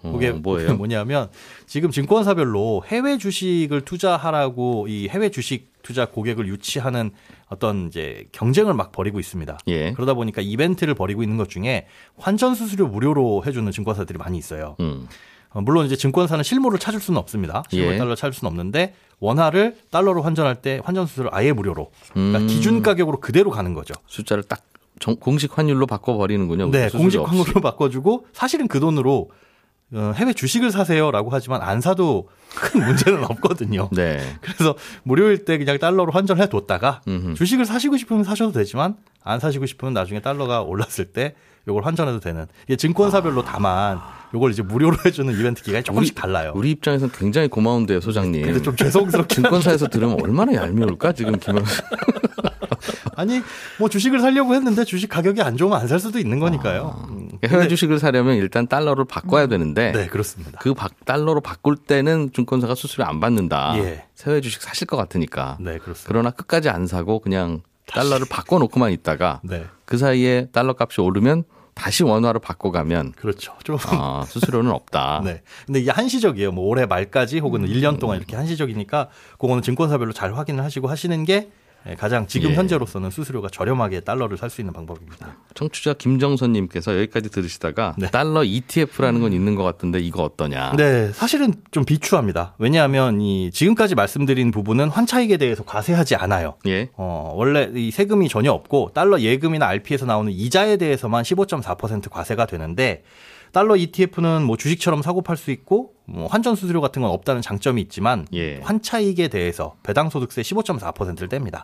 그게 0.01 0.29
어, 0.29 0.33
뭐예요? 0.33 0.75
뭐냐면 0.77 1.29
지금 1.67 1.91
증권사별로 1.91 2.83
해외 2.87 3.17
주식을 3.17 3.81
투자하라고 3.81 4.87
이 4.87 5.07
해외 5.09 5.29
주식 5.29 5.69
투자 5.81 6.05
고객을 6.05 6.47
유치하는 6.47 7.11
어떤 7.47 7.87
이제 7.87 8.27
경쟁을 8.31 8.73
막 8.73 8.91
벌이고 8.91 9.19
있습니다. 9.19 9.57
예. 9.67 9.91
그러다 9.93 10.13
보니까 10.13 10.41
이벤트를 10.41 10.93
벌이고 10.93 11.23
있는 11.23 11.37
것 11.37 11.49
중에 11.49 11.87
환전 12.17 12.55
수수료 12.55 12.87
무료로 12.87 13.43
해주는 13.45 13.71
증권사들이 13.71 14.17
많이 14.17 14.37
있어요. 14.37 14.75
음. 14.79 15.07
어, 15.51 15.61
물론 15.61 15.85
이제 15.85 15.95
증권사는 15.95 16.43
실물을 16.43 16.77
찾을 16.79 16.99
수는 16.99 17.17
없습니다. 17.19 17.63
실물 17.69 17.93
예. 17.93 17.97
달러 17.97 18.13
찾을 18.15 18.33
수는 18.33 18.49
없는데 18.51 18.93
원화를 19.19 19.77
달러로 19.89 20.21
환전할 20.21 20.61
때 20.61 20.79
환전 20.83 21.07
수수료를 21.07 21.31
아예 21.33 21.51
무료로 21.51 21.91
그러니까 22.13 22.39
음. 22.39 22.47
기준 22.47 22.81
가격으로 22.83 23.19
그대로 23.19 23.49
가는 23.49 23.73
거죠. 23.73 23.93
숫자를 24.07 24.43
딱 24.43 24.61
정- 24.99 25.15
공식 25.15 25.57
환율로 25.57 25.87
바꿔 25.87 26.17
버리는군요. 26.17 26.69
네, 26.71 26.89
수수료 26.89 27.01
공식. 27.01 27.19
환율로 27.21 27.61
바꿔주고 27.61 28.27
사실은 28.33 28.67
그 28.67 28.79
돈으로 28.79 29.31
어, 29.31 29.35
해외 29.93 30.33
주식을 30.33 30.71
사세요라고 30.71 31.29
하지만 31.31 31.61
안 31.61 31.81
사도 31.81 32.29
큰 32.55 32.85
문제는 32.85 33.23
없거든요. 33.31 33.89
네. 33.91 34.19
그래서 34.41 34.75
무료일 35.03 35.45
때 35.45 35.57
그냥 35.57 35.77
달러로 35.79 36.11
환전해 36.11 36.47
뒀다가 36.47 37.01
음흠. 37.07 37.33
주식을 37.35 37.65
사시고 37.65 37.97
싶으면 37.97 38.23
사셔도 38.23 38.51
되지만 38.51 38.95
안 39.23 39.39
사시고 39.39 39.65
싶으면 39.65 39.93
나중에 39.93 40.21
달러가 40.21 40.61
올랐을 40.61 41.05
때 41.13 41.35
요걸 41.67 41.85
환전해도 41.85 42.19
되는 42.19 42.47
이게 42.65 42.75
증권사별로 42.77 43.43
다만 43.43 43.99
요걸 44.33 44.51
이제 44.51 44.61
무료로 44.63 44.97
해주는 45.05 45.33
이벤트 45.39 45.61
기간이 45.63 45.83
조금씩 45.83 46.15
달라요. 46.15 46.53
우리 46.55 46.71
입장에서는 46.71 47.11
굉장히 47.15 47.47
고마운데요, 47.47 47.99
소장님. 47.99 48.41
근데 48.43 48.61
좀 48.61 48.75
죄송스럽긴 48.75 49.43
증권사에서 49.43 49.87
들으면 49.87 50.19
얼마나 50.21 50.53
얄미울까 50.53 51.11
지금 51.13 51.37
김영수. 51.39 51.81
아니 53.15 53.41
뭐 53.77 53.89
주식을 53.89 54.19
사려고 54.21 54.55
했는데 54.55 54.85
주식 54.85 55.07
가격이 55.09 55.41
안 55.41 55.57
좋으면 55.57 55.77
안 55.79 55.87
살 55.89 55.99
수도 55.99 56.19
있는 56.19 56.39
거니까요. 56.39 57.05
음. 57.09 57.29
해외 57.43 57.67
주식을 57.67 57.99
사려면 57.99 58.35
일단 58.37 58.67
달러를 58.67 59.05
바꿔야 59.05 59.47
되는데 59.47 59.91
네 59.91 60.07
그렇습니다. 60.07 60.59
그 60.61 60.73
바- 60.73 60.87
달러로 61.05 61.41
바꿀 61.41 61.75
때는 61.75 62.31
증권사가 62.33 62.75
수수료 62.75 63.05
안 63.05 63.19
받는다. 63.19 63.73
예. 63.77 64.05
해외 64.25 64.39
주식 64.41 64.61
사실 64.61 64.87
것 64.87 64.95
같으니까. 64.97 65.57
네 65.59 65.77
그렇습니다. 65.79 66.07
그러나 66.07 66.29
끝까지 66.31 66.69
안 66.69 66.85
사고 66.87 67.19
그냥 67.19 67.61
달러를 67.93 68.27
바꿔놓고만 68.29 68.91
있다가 68.91 69.41
네 69.43 69.65
그 69.89 69.97
사이에 69.97 70.49
달러 70.51 70.75
값이 70.79 71.01
오르면 71.01 71.45
다시 71.73 72.03
원화로 72.03 72.41
바꿔가면 72.41 73.13
그렇죠. 73.13 73.53
좀 73.63 73.77
아, 73.87 74.23
수수료는 74.27 74.69
없다. 74.69 75.21
네. 75.25 75.41
근데 75.65 75.79
이게 75.79 75.89
한시적이에요. 75.89 76.51
뭐 76.51 76.65
올해 76.67 76.85
말까지 76.85 77.39
혹은 77.39 77.65
1년 77.65 77.99
동안 77.99 78.17
이렇게 78.17 78.35
한시적이니까 78.35 79.09
그거는 79.39 79.63
증권사별로 79.63 80.13
잘 80.13 80.35
확인을 80.35 80.63
하시고 80.63 80.87
하시는 80.89 81.23
게 81.25 81.49
가장 81.97 82.27
지금 82.27 82.51
예. 82.51 82.55
현재로서는 82.55 83.09
수수료가 83.09 83.49
저렴하게 83.49 84.01
달러를 84.01 84.37
살 84.37 84.49
수 84.49 84.61
있는 84.61 84.73
방법입니다. 84.73 85.37
청취자 85.53 85.93
김정선님께서 85.93 86.95
여기까지 86.97 87.29
들으시다가 87.29 87.93
네. 87.97 88.09
달러 88.09 88.43
ETF라는 88.43 89.21
건 89.21 89.31
있는 89.33 89.55
것 89.55 89.63
같은데 89.63 89.99
이거 89.99 90.23
어떠냐? 90.23 90.73
네, 90.75 91.11
사실은 91.13 91.53
좀 91.71 91.85
비추합니다. 91.85 92.55
왜냐하면 92.57 93.21
이 93.21 93.51
지금까지 93.51 93.95
말씀드린 93.95 94.51
부분은 94.51 94.89
환차익에 94.89 95.37
대해서 95.37 95.63
과세하지 95.63 96.15
않아요. 96.15 96.55
예. 96.67 96.89
어, 96.95 97.33
원래 97.35 97.69
이 97.75 97.91
세금이 97.91 98.27
전혀 98.29 98.51
없고 98.51 98.91
달러 98.93 99.19
예금이나 99.19 99.67
RP에서 99.67 100.05
나오는 100.05 100.31
이자에 100.31 100.77
대해서만 100.77 101.23
15.4% 101.23 102.09
과세가 102.09 102.45
되는데 102.47 103.03
달러 103.51 103.75
ETF는 103.75 104.43
뭐 104.43 104.57
주식처럼 104.57 105.01
사고 105.01 105.21
팔 105.21 105.37
수 105.37 105.51
있고 105.51 105.93
뭐 106.05 106.27
환전 106.27 106.55
수수료 106.55 106.81
같은 106.81 107.01
건 107.01 107.11
없다는 107.11 107.41
장점이 107.41 107.81
있지만 107.83 108.27
예. 108.33 108.59
환차익에 108.61 109.27
대해서 109.29 109.75
배당 109.83 110.09
소득세 110.09 110.41
15.4%를 110.41 111.29
뗍니다. 111.29 111.63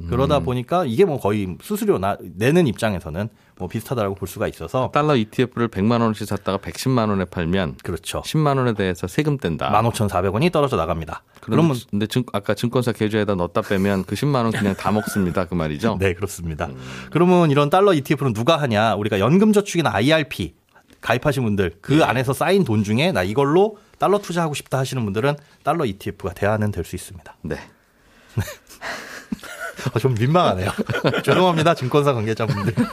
음. 0.00 0.06
그러다 0.08 0.38
보니까 0.40 0.84
이게 0.84 1.04
뭐 1.04 1.18
거의 1.18 1.56
수수료 1.60 1.98
나, 1.98 2.16
내는 2.36 2.66
입장에서는 2.68 3.28
뭐 3.56 3.66
비슷하다고 3.66 4.14
볼 4.14 4.28
수가 4.28 4.46
있어서 4.46 4.90
달러 4.92 5.16
ETF를 5.16 5.68
100만 5.68 6.00
원씩 6.00 6.28
샀다가 6.28 6.58
110만 6.58 7.08
원에 7.08 7.24
팔면 7.24 7.78
그렇죠. 7.82 8.22
10만 8.22 8.58
원에 8.58 8.74
대해서 8.74 9.08
세금 9.08 9.38
뗀다. 9.38 9.72
15,400원이 9.72 10.52
떨어져 10.52 10.76
나갑니다. 10.76 11.24
그러면 11.40 11.76
근데 11.90 12.06
증, 12.06 12.22
아까 12.32 12.54
증권사 12.54 12.92
계좌에다 12.92 13.34
넣었다 13.34 13.62
빼면 13.62 14.04
그 14.04 14.14
10만 14.14 14.36
원 14.44 14.52
그냥 14.52 14.76
다 14.76 14.92
먹습니다. 14.92 15.46
그 15.46 15.54
말이죠. 15.54 15.96
네, 16.00 16.14
그렇습니다. 16.14 16.68
그러면 17.10 17.50
이런 17.50 17.68
달러 17.68 17.92
ETF는 17.92 18.34
누가 18.34 18.56
하냐? 18.58 18.94
우리가 18.94 19.18
연금저축이나 19.18 19.90
IRP 19.92 20.54
가입하신 21.00 21.44
분들 21.44 21.76
그 21.80 22.04
안에서 22.04 22.32
쌓인 22.32 22.64
돈 22.64 22.82
중에 22.84 23.12
나 23.12 23.22
이걸로 23.22 23.78
달러 23.98 24.18
투자하고 24.18 24.54
싶다 24.54 24.78
하시는 24.78 25.02
분들은 25.04 25.36
달러 25.62 25.84
ETF가 25.84 26.32
대안은 26.34 26.70
될 26.70 26.84
수 26.84 26.96
있습니다. 26.96 27.36
네. 27.42 27.56
아, 29.94 29.98
좀 29.98 30.14
민망하네요. 30.14 30.70
죄송합니다, 31.24 31.74
증권사 31.74 32.12
관계자분들. 32.12 32.74
네. 32.74 32.84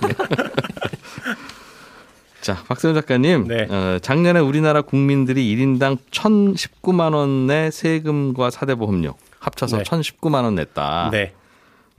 자, 2.41 2.63
박세훈 2.67 2.93
작가님. 2.93 3.47
네. 3.47 3.63
어, 3.69 3.97
작년에 4.01 4.39
우리나라 4.39 4.81
국민들이 4.83 5.55
1인당 5.55 5.97
1,019만 6.11 7.13
원의 7.15 7.71
세금과 7.71 8.51
사대보험료 8.51 9.15
합쳐서 9.39 9.77
네. 9.77 9.83
1,019만 9.83 10.43
원 10.43 10.55
냈다. 10.55 11.09
네. 11.11 11.33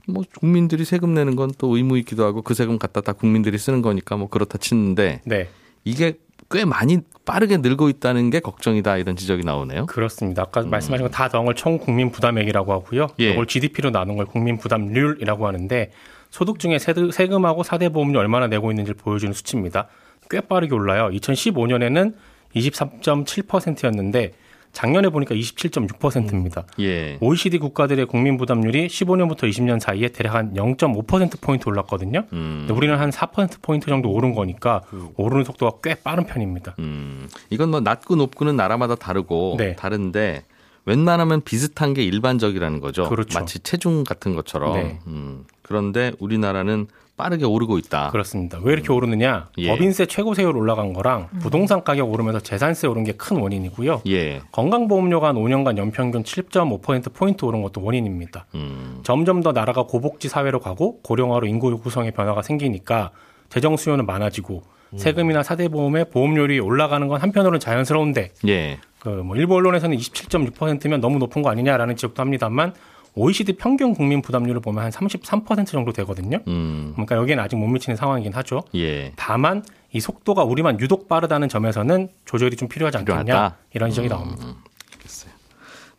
뭐 0.07 0.23
국민들이 0.39 0.85
세금 0.85 1.13
내는 1.13 1.35
건 1.35 1.51
또 1.57 1.75
의무이기도 1.75 2.23
하고 2.23 2.41
그 2.41 2.53
세금 2.53 2.79
갖다 2.79 3.01
다 3.01 3.11
국민들이 3.11 3.57
쓰는 3.57 3.81
거니까 3.81 4.15
뭐 4.15 4.29
그렇다 4.29 4.57
치는데 4.57 5.21
네. 5.25 5.49
이게 5.83 6.17
꽤 6.49 6.65
많이 6.65 6.99
빠르게 7.25 7.57
늘고 7.57 7.89
있다는 7.89 8.29
게 8.29 8.39
걱정이다 8.39 8.97
이런 8.97 9.15
지적이 9.15 9.43
나오네요. 9.43 9.85
그렇습니다. 9.87 10.43
아까 10.43 10.61
말씀하신 10.63 11.05
건다 11.05 11.27
더한 11.27 11.45
걸총 11.45 11.77
국민 11.77 12.11
부담액이라고 12.11 12.71
하고요. 12.71 13.07
예. 13.19 13.31
이걸 13.31 13.45
GDP로 13.45 13.91
나눈 13.91 14.15
걸 14.15 14.25
국민 14.25 14.57
부담률이라고 14.57 15.45
하는데 15.47 15.91
소득 16.29 16.59
중에 16.59 16.77
세금하고 16.79 17.63
사대 17.63 17.89
보험료 17.89 18.19
얼마나 18.19 18.47
내고 18.47 18.71
있는지를 18.71 18.95
보여주는 18.95 19.33
수치입니다. 19.33 19.87
꽤 20.29 20.41
빠르게 20.41 20.73
올라요. 20.73 21.09
2015년에는 21.09 22.13
23.7%였는데 22.55 24.33
작년에 24.77 25.09
보니까 25.09 25.33
27.6%입니다. 25.33 26.63
예. 26.79 27.17
OECD 27.19 27.57
국가들의 27.57 28.05
국민 28.05 28.37
부담률이 28.37 28.85
15년부터 28.85 29.49
20년 29.49 29.79
사이에 29.79 30.09
대략 30.09 30.35
한 30.35 30.53
0.5% 30.53 31.41
포인트 31.41 31.67
올랐거든요. 31.67 32.25
음. 32.31 32.65
근데 32.67 32.73
우리는 32.75 32.95
한 32.95 33.09
4% 33.09 33.59
포인트 33.63 33.87
정도 33.87 34.11
오른 34.11 34.35
거니까 34.35 34.83
오르는 35.15 35.45
속도가 35.45 35.79
꽤 35.83 35.95
빠른 35.95 36.27
편입니다. 36.27 36.75
음. 36.77 37.27
이건 37.49 37.71
뭐 37.71 37.79
낮고 37.79 38.17
높고는 38.17 38.55
나라마다 38.55 38.93
다르고 38.93 39.55
네. 39.57 39.75
다른데 39.75 40.43
웬만하면 40.87 41.41
비슷한 41.41 41.93
게 41.93 42.01
일반적이라는 42.03 42.79
거죠. 42.79 43.09
그렇죠. 43.09 43.37
마치 43.39 43.59
체중 43.59 44.03
같은 44.03 44.35
것처럼. 44.35 44.73
네. 44.73 44.99
음. 45.07 45.43
그런데 45.61 46.13
우리나라는 46.19 46.87
빠르게 47.17 47.45
오르고 47.45 47.77
있다. 47.79 48.09
그렇습니다. 48.11 48.59
왜 48.61 48.73
이렇게 48.73 48.93
오르느냐? 48.93 49.49
예. 49.57 49.67
법인세 49.69 50.05
최고 50.05 50.33
세율 50.33 50.55
올라간 50.55 50.93
거랑 50.93 51.29
부동산 51.39 51.83
가격 51.83 52.11
오르면서 52.13 52.39
재산세 52.39 52.87
오른 52.87 53.03
게 53.03 53.13
큰 53.13 53.37
원인이고요. 53.37 54.03
예. 54.07 54.41
건강보험료가 54.51 55.27
한 55.29 55.35
5년간 55.35 55.77
연평균 55.77 56.23
7.5% 56.23 57.11
포인트 57.13 57.43
오른 57.43 57.63
것도 57.63 57.83
원인입니다. 57.83 58.45
음. 58.55 58.99
점점 59.03 59.41
더 59.41 59.51
나라가 59.51 59.83
고복지 59.83 60.29
사회로 60.29 60.59
가고 60.59 61.01
고령화로 61.01 61.47
인구 61.47 61.75
구성의 61.79 62.11
변화가 62.11 62.43
생기니까 62.43 63.11
재정 63.49 63.75
수요는 63.77 64.05
많아지고 64.05 64.61
세금이나 64.95 65.43
사대보험의 65.43 66.11
보험료율이 66.11 66.59
올라가는 66.59 67.05
건 67.07 67.19
한편으로는 67.19 67.59
자연스러운데 67.59 68.31
예. 68.47 68.77
그뭐 68.99 69.35
일부 69.35 69.55
언론에서는 69.55 69.95
27.6%면 69.97 71.01
너무 71.01 71.17
높은 71.19 71.41
거 71.41 71.49
아니냐라는 71.49 71.95
지적도 71.95 72.21
합니다만 72.21 72.73
OECD 73.15 73.53
평균 73.53 73.93
국민 73.93 74.21
부담률을 74.21 74.61
보면 74.61 74.83
한 74.83 74.91
33% 74.91 75.65
정도 75.67 75.91
되거든요. 75.91 76.39
음. 76.47 76.91
그러니까 76.93 77.15
여기는 77.15 77.43
아직 77.43 77.55
못 77.55 77.67
미치는 77.67 77.95
상황이긴 77.95 78.33
하죠. 78.33 78.61
예. 78.75 79.11
다만 79.15 79.63
이 79.91 79.99
속도가 79.99 80.43
우리만 80.43 80.79
유독 80.79 81.07
빠르다는 81.07 81.49
점에서는 81.49 82.09
조절이 82.25 82.55
좀 82.57 82.67
필요하지 82.67 82.99
않겠냐 82.99 83.23
필요하다. 83.23 83.55
음. 83.55 83.67
이런 83.73 83.89
지적이 83.89 84.09
나옵니다. 84.09 84.55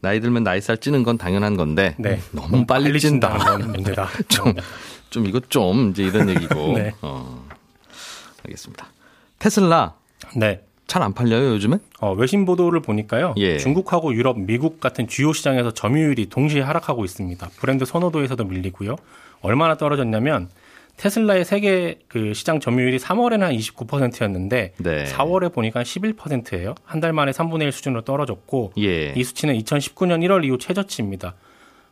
나이 0.01 0.21
들면 0.21 0.45
나이 0.45 0.61
살 0.61 0.79
찌는 0.79 1.03
건 1.03 1.19
당연한 1.19 1.57
건데 1.57 1.95
네. 1.99 2.21
너무 2.31 2.67
빨리 2.67 3.01
찐다. 3.01 3.37
찐다는 3.39 3.61
건 3.61 3.73
문제다. 3.73 4.09
좀, 4.29 4.55
좀 5.11 5.27
이것 5.27 5.51
좀 5.51 5.91
이제 5.91 6.05
이런 6.05 6.29
얘기고. 6.29 6.55
네. 6.79 6.95
어. 7.03 7.45
알겠습니다. 8.45 8.87
테슬라 9.39 9.95
네. 10.37 10.63
잘 10.89 11.03
안 11.03 11.13
팔려요 11.13 11.51
요즘에? 11.51 11.77
어, 12.01 12.13
외신 12.15 12.45
보도를 12.47 12.81
보니까요. 12.81 13.35
예. 13.37 13.59
중국하고 13.59 14.15
유럽, 14.15 14.41
미국 14.41 14.81
같은 14.81 15.07
주요 15.07 15.33
시장에서 15.35 15.71
점유율이 15.73 16.27
동시에 16.31 16.63
하락하고 16.63 17.05
있습니다. 17.05 17.47
브랜드 17.61 17.85
선호도에서도 17.85 18.43
밀리고요. 18.45 18.97
얼마나 19.43 19.77
떨어졌냐면 19.77 20.49
테슬라의 20.97 21.45
세계 21.45 21.99
그 22.09 22.33
시장 22.35 22.59
점유율이 22.59 22.99
3월에는 22.99 23.41
한 23.41 23.53
29%였는데 23.53 24.73
네. 24.79 25.05
4월에 25.05 25.53
보니까 25.53 25.83
11%예요. 25.83 26.75
한 26.85 27.01
달 27.01 27.13
만에 27.13 27.31
3분의 27.33 27.63
1 27.65 27.73
수준으로 27.73 28.03
떨어졌고 28.03 28.73
예. 28.79 29.13
이 29.15 29.23
수치는 29.23 29.57
2019년 29.59 30.25
1월 30.27 30.45
이후 30.45 30.57
최저치입니다. 30.59 31.35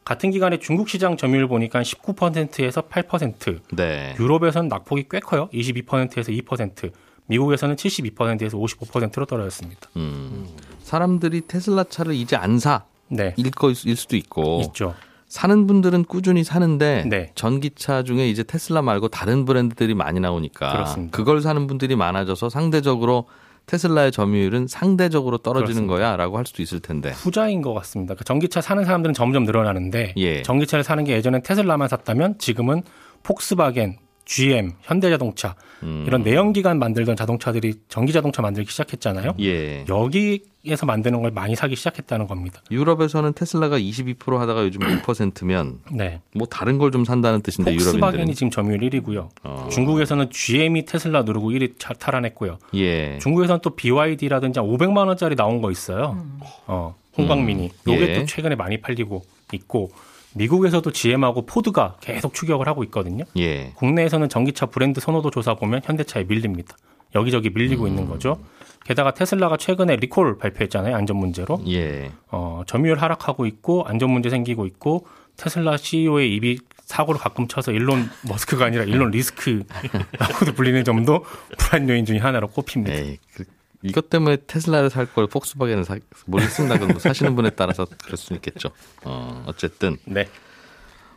같은 0.04 0.30
기간에 0.30 0.58
중국 0.58 0.88
시장 0.88 1.16
점유율 1.18 1.48
보니까 1.48 1.82
19%에서 1.82 2.80
8%, 2.82 3.60
네. 3.76 4.14
유럽에서는 4.18 4.68
낙폭이 4.68 5.04
꽤 5.10 5.20
커요. 5.20 5.48
22%에서 5.52 6.32
2%, 6.32 6.90
미국에서는 7.26 7.76
72%에서 7.76 8.56
55%로 8.56 9.26
떨어졌습니다. 9.26 9.90
음. 9.96 10.46
사람들이 10.82 11.42
테슬라 11.42 11.84
차를 11.84 12.14
이제 12.14 12.36
안 12.36 12.58
사. 12.58 12.84
네, 13.08 13.34
일 13.36 13.50
거일 13.50 13.74
수도 13.74 14.16
있고 14.16 14.62
있죠. 14.66 14.94
사는 15.28 15.66
분들은 15.66 16.04
꾸준히 16.04 16.44
사는데 16.44 17.04
네. 17.08 17.30
전기차 17.34 18.04
중에 18.04 18.28
이제 18.28 18.42
테슬라 18.42 18.82
말고 18.82 19.08
다른 19.08 19.44
브랜드들이 19.44 19.94
많이 19.94 20.20
나오니까 20.20 20.72
그렇습니다. 20.72 21.16
그걸 21.16 21.40
사는 21.40 21.66
분들이 21.66 21.96
많아져서 21.96 22.48
상대적으로 22.48 23.26
테슬라의 23.66 24.12
점유율은 24.12 24.68
상대적으로 24.68 25.38
떨어지는. 25.38 25.88
거야라고 25.88 26.38
할 26.38 26.46
수도 26.46 26.62
있을 26.62 26.78
텐데. 26.80 27.10
후자인 27.10 27.62
것 27.62 27.74
같습니다. 27.74 28.14
그 28.14 28.22
전기차 28.24 28.60
사는 28.60 28.84
사람들은 28.84 29.14
점점 29.14 29.42
늘어나는데 29.44 30.14
예. 30.16 30.42
전기차를 30.42 30.84
사는 30.84 31.02
게 31.02 31.14
예전엔 31.14 31.42
테슬라만 31.42 31.88
샀다면 31.88 32.38
지금은 32.38 32.82
폭스바겐, 33.24 33.98
GM, 34.30 34.72
현대자동차 34.82 35.54
음. 35.84 36.04
이런 36.06 36.22
내연기관 36.22 36.78
만들던 36.80 37.14
자동차들이 37.16 37.74
전기 37.88 38.12
자동차 38.12 38.42
만들기 38.42 38.68
시작했잖아요. 38.70 39.34
예. 39.40 39.84
여기에서 39.88 40.84
만드는 40.84 41.22
걸 41.22 41.30
많이 41.30 41.54
사기 41.54 41.76
시작했다는 41.76 42.26
겁니다. 42.26 42.60
유럽에서는 42.72 43.32
테슬라가 43.34 43.78
22% 43.78 44.36
하다가 44.36 44.64
요즘 44.64 44.80
6%면 44.80 45.78
네. 45.92 46.20
뭐 46.34 46.46
다른 46.48 46.76
걸 46.78 46.90
좀 46.90 47.04
산다는 47.04 47.40
뜻인데 47.42 47.72
유럽인들은 47.72 48.00
폭스바겐이 48.00 48.34
지금 48.34 48.50
점유율 48.50 48.80
1위고요. 48.80 49.28
어. 49.44 49.68
중국에서는 49.70 50.30
GM이 50.30 50.84
테슬라 50.86 51.22
누르고 51.22 51.50
1위 51.52 51.74
차- 51.78 51.94
탈환했고요. 51.94 52.58
예. 52.74 53.18
중국에서는 53.18 53.60
또 53.62 53.70
BYD라든지 53.76 54.58
500만 54.60 55.06
원짜리 55.06 55.36
나온 55.36 55.60
거 55.62 55.70
있어요. 55.70 56.20
어, 56.66 56.96
홍광민이. 57.16 57.70
음. 57.86 57.92
요게 57.92 58.08
예. 58.08 58.18
또 58.18 58.26
최근에 58.26 58.56
많이 58.56 58.80
팔리고 58.80 59.24
있고 59.52 59.90
미국에서도 60.36 60.90
GM하고 60.90 61.46
포드가 61.46 61.96
계속 62.00 62.34
추격을 62.34 62.68
하고 62.68 62.84
있거든요. 62.84 63.24
예. 63.38 63.72
국내에서는 63.74 64.28
전기차 64.28 64.66
브랜드 64.66 65.00
선호도 65.00 65.30
조사 65.30 65.54
보면 65.54 65.80
현대차에 65.84 66.24
밀립니다. 66.24 66.76
여기저기 67.14 67.50
밀리고 67.50 67.84
음. 67.84 67.88
있는 67.88 68.08
거죠. 68.08 68.38
게다가 68.84 69.12
테슬라가 69.12 69.56
최근에 69.56 69.96
리콜 69.96 70.38
발표했잖아요. 70.38 70.94
안전 70.94 71.16
문제로. 71.16 71.60
예. 71.68 72.12
어, 72.30 72.62
점유율 72.66 72.98
하락하고 72.98 73.46
있고 73.46 73.84
안전 73.86 74.10
문제 74.10 74.30
생기고 74.30 74.66
있고 74.66 75.06
테슬라 75.36 75.76
CEO의 75.76 76.34
입이 76.34 76.58
사고를 76.84 77.20
가끔 77.20 77.48
쳐서 77.48 77.72
일론 77.72 78.08
머스크가 78.28 78.66
아니라 78.66 78.84
일론 78.84 79.10
리스크라고도 79.10 80.52
불리는 80.54 80.84
점도 80.84 81.24
불안 81.58 81.88
요인 81.88 82.04
중에 82.04 82.18
하나로 82.18 82.48
꼽힙니다. 82.48 82.94
에이, 82.94 83.18
그, 83.34 83.44
이것 83.86 84.10
때문에 84.10 84.38
테슬라를 84.46 84.90
살 84.90 85.06
걸 85.06 85.26
폭스바겐을 85.26 85.84
사, 85.84 85.96
뭘 86.26 86.42
쓴다 86.42 86.74
그러면 86.76 86.98
사시는 86.98 87.36
분에 87.36 87.50
따라서 87.50 87.86
그럴 88.04 88.16
수는 88.16 88.38
있겠죠. 88.38 88.70
어, 89.04 89.44
어쨌든 89.46 89.96
네. 90.04 90.28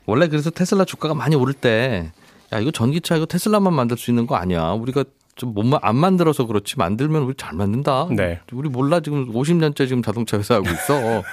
원래 0.06 0.28
그래서 0.28 0.50
테슬라 0.50 0.86
주가가 0.86 1.14
많이 1.14 1.36
오를 1.36 1.54
때, 1.54 2.12
야, 2.54 2.60
이거 2.60 2.72
전기차 2.72 3.16
이거 3.18 3.26
테슬라만 3.26 3.74
만들 3.74 3.98
수 3.98 4.10
있는 4.12 4.26
거 4.28 4.36
아니야. 4.36 4.72
우리가 4.72 5.04
좀못안 5.36 5.96
만들어서 5.96 6.46
그렇지 6.46 6.78
만들면 6.78 7.22
우리 7.24 7.34
잘 7.36 7.54
만든다. 7.54 8.10
네. 8.12 8.42
우리 8.52 8.70
몰라 8.70 9.00
지금 9.00 9.32
50년째 9.32 9.88
지금 9.88 10.02
자동차 10.04 10.38
회사 10.38 10.56
하고 10.56 10.68
있어. 10.70 11.24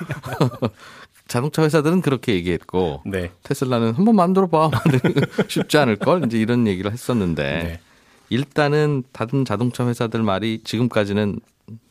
자동차 1.27 1.62
회사들은 1.62 2.03
그렇게 2.03 2.35
얘기했고 2.35 3.03
네. 3.05 3.33
테슬라는 3.42 3.94
한번 3.94 4.14
만들어 4.14 4.46
봐. 4.46 4.70
쉽지 5.49 5.77
않을 5.79 5.96
걸. 5.96 6.25
이제 6.25 6.38
이런 6.38 6.66
얘기를 6.68 6.92
했었는데 6.92 7.42
네. 7.42 7.81
일단은 8.29 9.05
다른 9.12 9.45
자동차 9.45 9.87
회사들 9.87 10.23
말이 10.23 10.61
지금까지는 10.65 11.41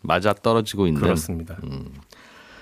맞아 0.01 0.33
떨어지고 0.33 0.87
있는 0.87 1.01
그렇습니다. 1.01 1.57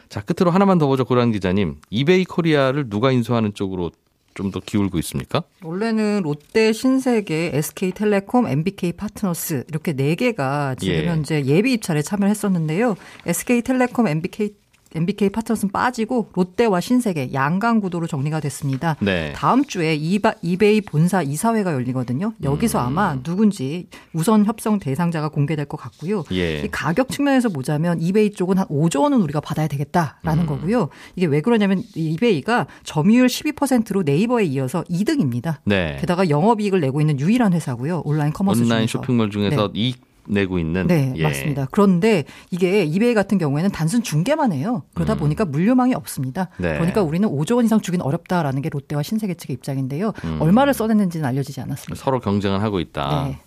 자, 0.09 0.21
끝으로 0.21 0.51
하나만 0.51 0.77
더 0.77 0.87
보죠. 0.87 1.05
고란 1.05 1.31
기자님. 1.31 1.77
이베이 1.89 2.25
코리아를 2.25 2.89
누가 2.89 3.11
인수하는 3.11 3.53
쪽으로 3.53 3.91
좀 4.35 4.51
더 4.51 4.59
기울고 4.59 4.97
있습니까? 4.99 5.43
원래는 5.61 6.21
롯데, 6.23 6.73
신세계, 6.73 7.51
SK텔레콤, 7.53 8.47
MBK 8.47 8.93
파트너스 8.93 9.63
이렇게 9.67 9.93
네 9.93 10.15
개가 10.15 10.75
지금 10.79 10.93
예. 10.95 11.07
현재 11.07 11.43
예비 11.45 11.73
입찰에 11.73 12.01
참여를 12.01 12.29
했었는데요. 12.31 12.95
SK텔레콤, 13.27 14.07
MBK 14.07 14.55
MBK 14.95 15.29
파트너스는 15.29 15.71
빠지고 15.71 16.29
롯데와 16.33 16.79
신세계 16.79 17.31
양강 17.33 17.79
구도로 17.81 18.07
정리가 18.07 18.39
됐습니다. 18.39 18.95
네. 18.99 19.33
다음 19.35 19.63
주에 19.65 19.95
이바, 19.95 20.35
이베이 20.41 20.81
본사 20.81 21.21
이사회가 21.21 21.73
열리거든요. 21.73 22.33
여기서 22.43 22.79
음. 22.79 22.85
아마 22.85 23.17
누군지 23.23 23.87
우선 24.13 24.45
협상 24.45 24.79
대상자가 24.79 25.29
공개될 25.29 25.65
것 25.65 25.77
같고요. 25.77 26.23
예. 26.31 26.61
이 26.61 26.67
가격 26.69 27.09
측면에서 27.09 27.49
보자면 27.49 27.99
이베이 28.01 28.31
쪽은 28.31 28.57
한 28.57 28.67
5조 28.67 29.01
원은 29.01 29.21
우리가 29.21 29.39
받아야 29.39 29.67
음. 29.67 29.69
되겠다라는 29.69 30.45
거고요. 30.45 30.89
이게 31.15 31.25
왜 31.25 31.41
그러냐면 31.41 31.83
이베이가 31.95 32.67
점유율 32.83 33.27
12%로 33.27 34.03
네이버에 34.03 34.45
이어서 34.45 34.83
2등입니다. 34.83 35.57
네. 35.65 35.97
게다가 35.99 36.29
영업이익을 36.29 36.79
내고 36.79 37.01
있는 37.01 37.19
유일한 37.19 37.53
회사고요. 37.53 38.01
온라인 38.05 38.33
커머스 38.33 38.61
온라인 38.63 38.87
중에서. 38.87 38.99
쇼핑몰 38.99 39.29
중에서 39.31 39.71
이익 39.73 40.12
내고 40.27 40.59
있는 40.59 40.87
네, 40.87 41.13
예. 41.15 41.23
맞습니다. 41.23 41.67
그런데 41.71 42.23
이게 42.51 42.83
이베이 42.83 43.13
같은 43.13 43.37
경우에는 43.37 43.71
단순 43.71 44.03
중개만 44.03 44.53
해요. 44.53 44.83
그러다 44.93 45.15
보니까 45.15 45.45
물류망이 45.45 45.93
없습니다. 45.93 46.49
음. 46.57 46.63
네. 46.63 46.73
그러니까 46.73 47.01
우리는 47.01 47.27
5조 47.27 47.57
원 47.57 47.65
이상 47.65 47.81
주긴 47.81 48.01
어렵다라는 48.01 48.61
게 48.61 48.69
롯데와 48.69 49.03
신세계 49.03 49.35
측의 49.35 49.55
입장인데요. 49.55 50.13
음. 50.23 50.37
얼마를 50.41 50.73
써냈는지는 50.73 51.25
알려지지 51.25 51.61
않았습니다. 51.61 52.01
서로 52.03 52.19
경쟁을 52.19 52.61
하고 52.61 52.79
있다. 52.79 53.25
네. 53.27 53.39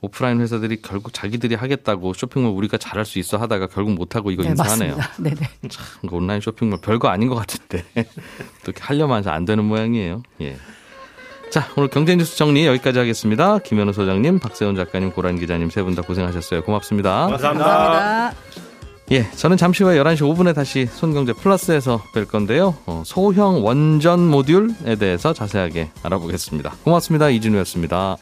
오프라인 0.00 0.40
회사들이 0.40 0.80
결국 0.80 1.12
자기들이 1.12 1.56
하겠다고 1.56 2.14
쇼핑몰 2.14 2.52
우리가 2.52 2.78
잘할 2.78 3.04
수 3.04 3.18
있어 3.18 3.36
하다가 3.36 3.66
결국 3.66 3.94
못 3.94 4.14
하고 4.14 4.30
이거 4.30 4.44
네. 4.44 4.54
맞습니다. 4.56 5.10
네네. 5.18 5.36
참, 5.68 5.84
그 6.08 6.14
온라인 6.14 6.40
쇼핑몰 6.40 6.80
별거 6.80 7.08
아닌 7.08 7.28
것 7.28 7.34
같은데 7.34 7.84
또 8.64 8.72
하려면 8.78 9.26
안 9.26 9.44
되는 9.44 9.64
모양이에요. 9.64 10.22
예. 10.40 10.56
자, 11.50 11.66
오늘 11.76 11.88
경제 11.88 12.14
뉴스 12.14 12.36
정리 12.36 12.66
여기까지 12.66 12.98
하겠습니다. 12.98 13.58
김현우 13.58 13.92
소장님, 13.92 14.38
박세훈 14.38 14.76
작가님, 14.76 15.12
고란 15.12 15.38
기자님 15.38 15.70
세 15.70 15.82
분 15.82 15.94
다 15.94 16.02
고생하셨어요. 16.02 16.62
고맙습니다. 16.62 17.26
감사합니다. 17.28 18.32
예, 19.12 19.30
저는 19.30 19.56
잠시 19.56 19.82
후에 19.82 19.96
11시 19.96 20.18
5분에 20.20 20.54
다시 20.54 20.84
손경제 20.86 21.32
플러스에서 21.32 22.02
뵐 22.12 22.26
건데요. 22.26 22.76
어, 22.84 23.02
소형 23.06 23.64
원전 23.64 24.20
모듈에 24.28 24.96
대해서 24.96 25.32
자세하게 25.32 25.90
알아보겠습니다. 26.02 26.74
고맙습니다. 26.84 27.30
이진우였습니다. 27.30 28.16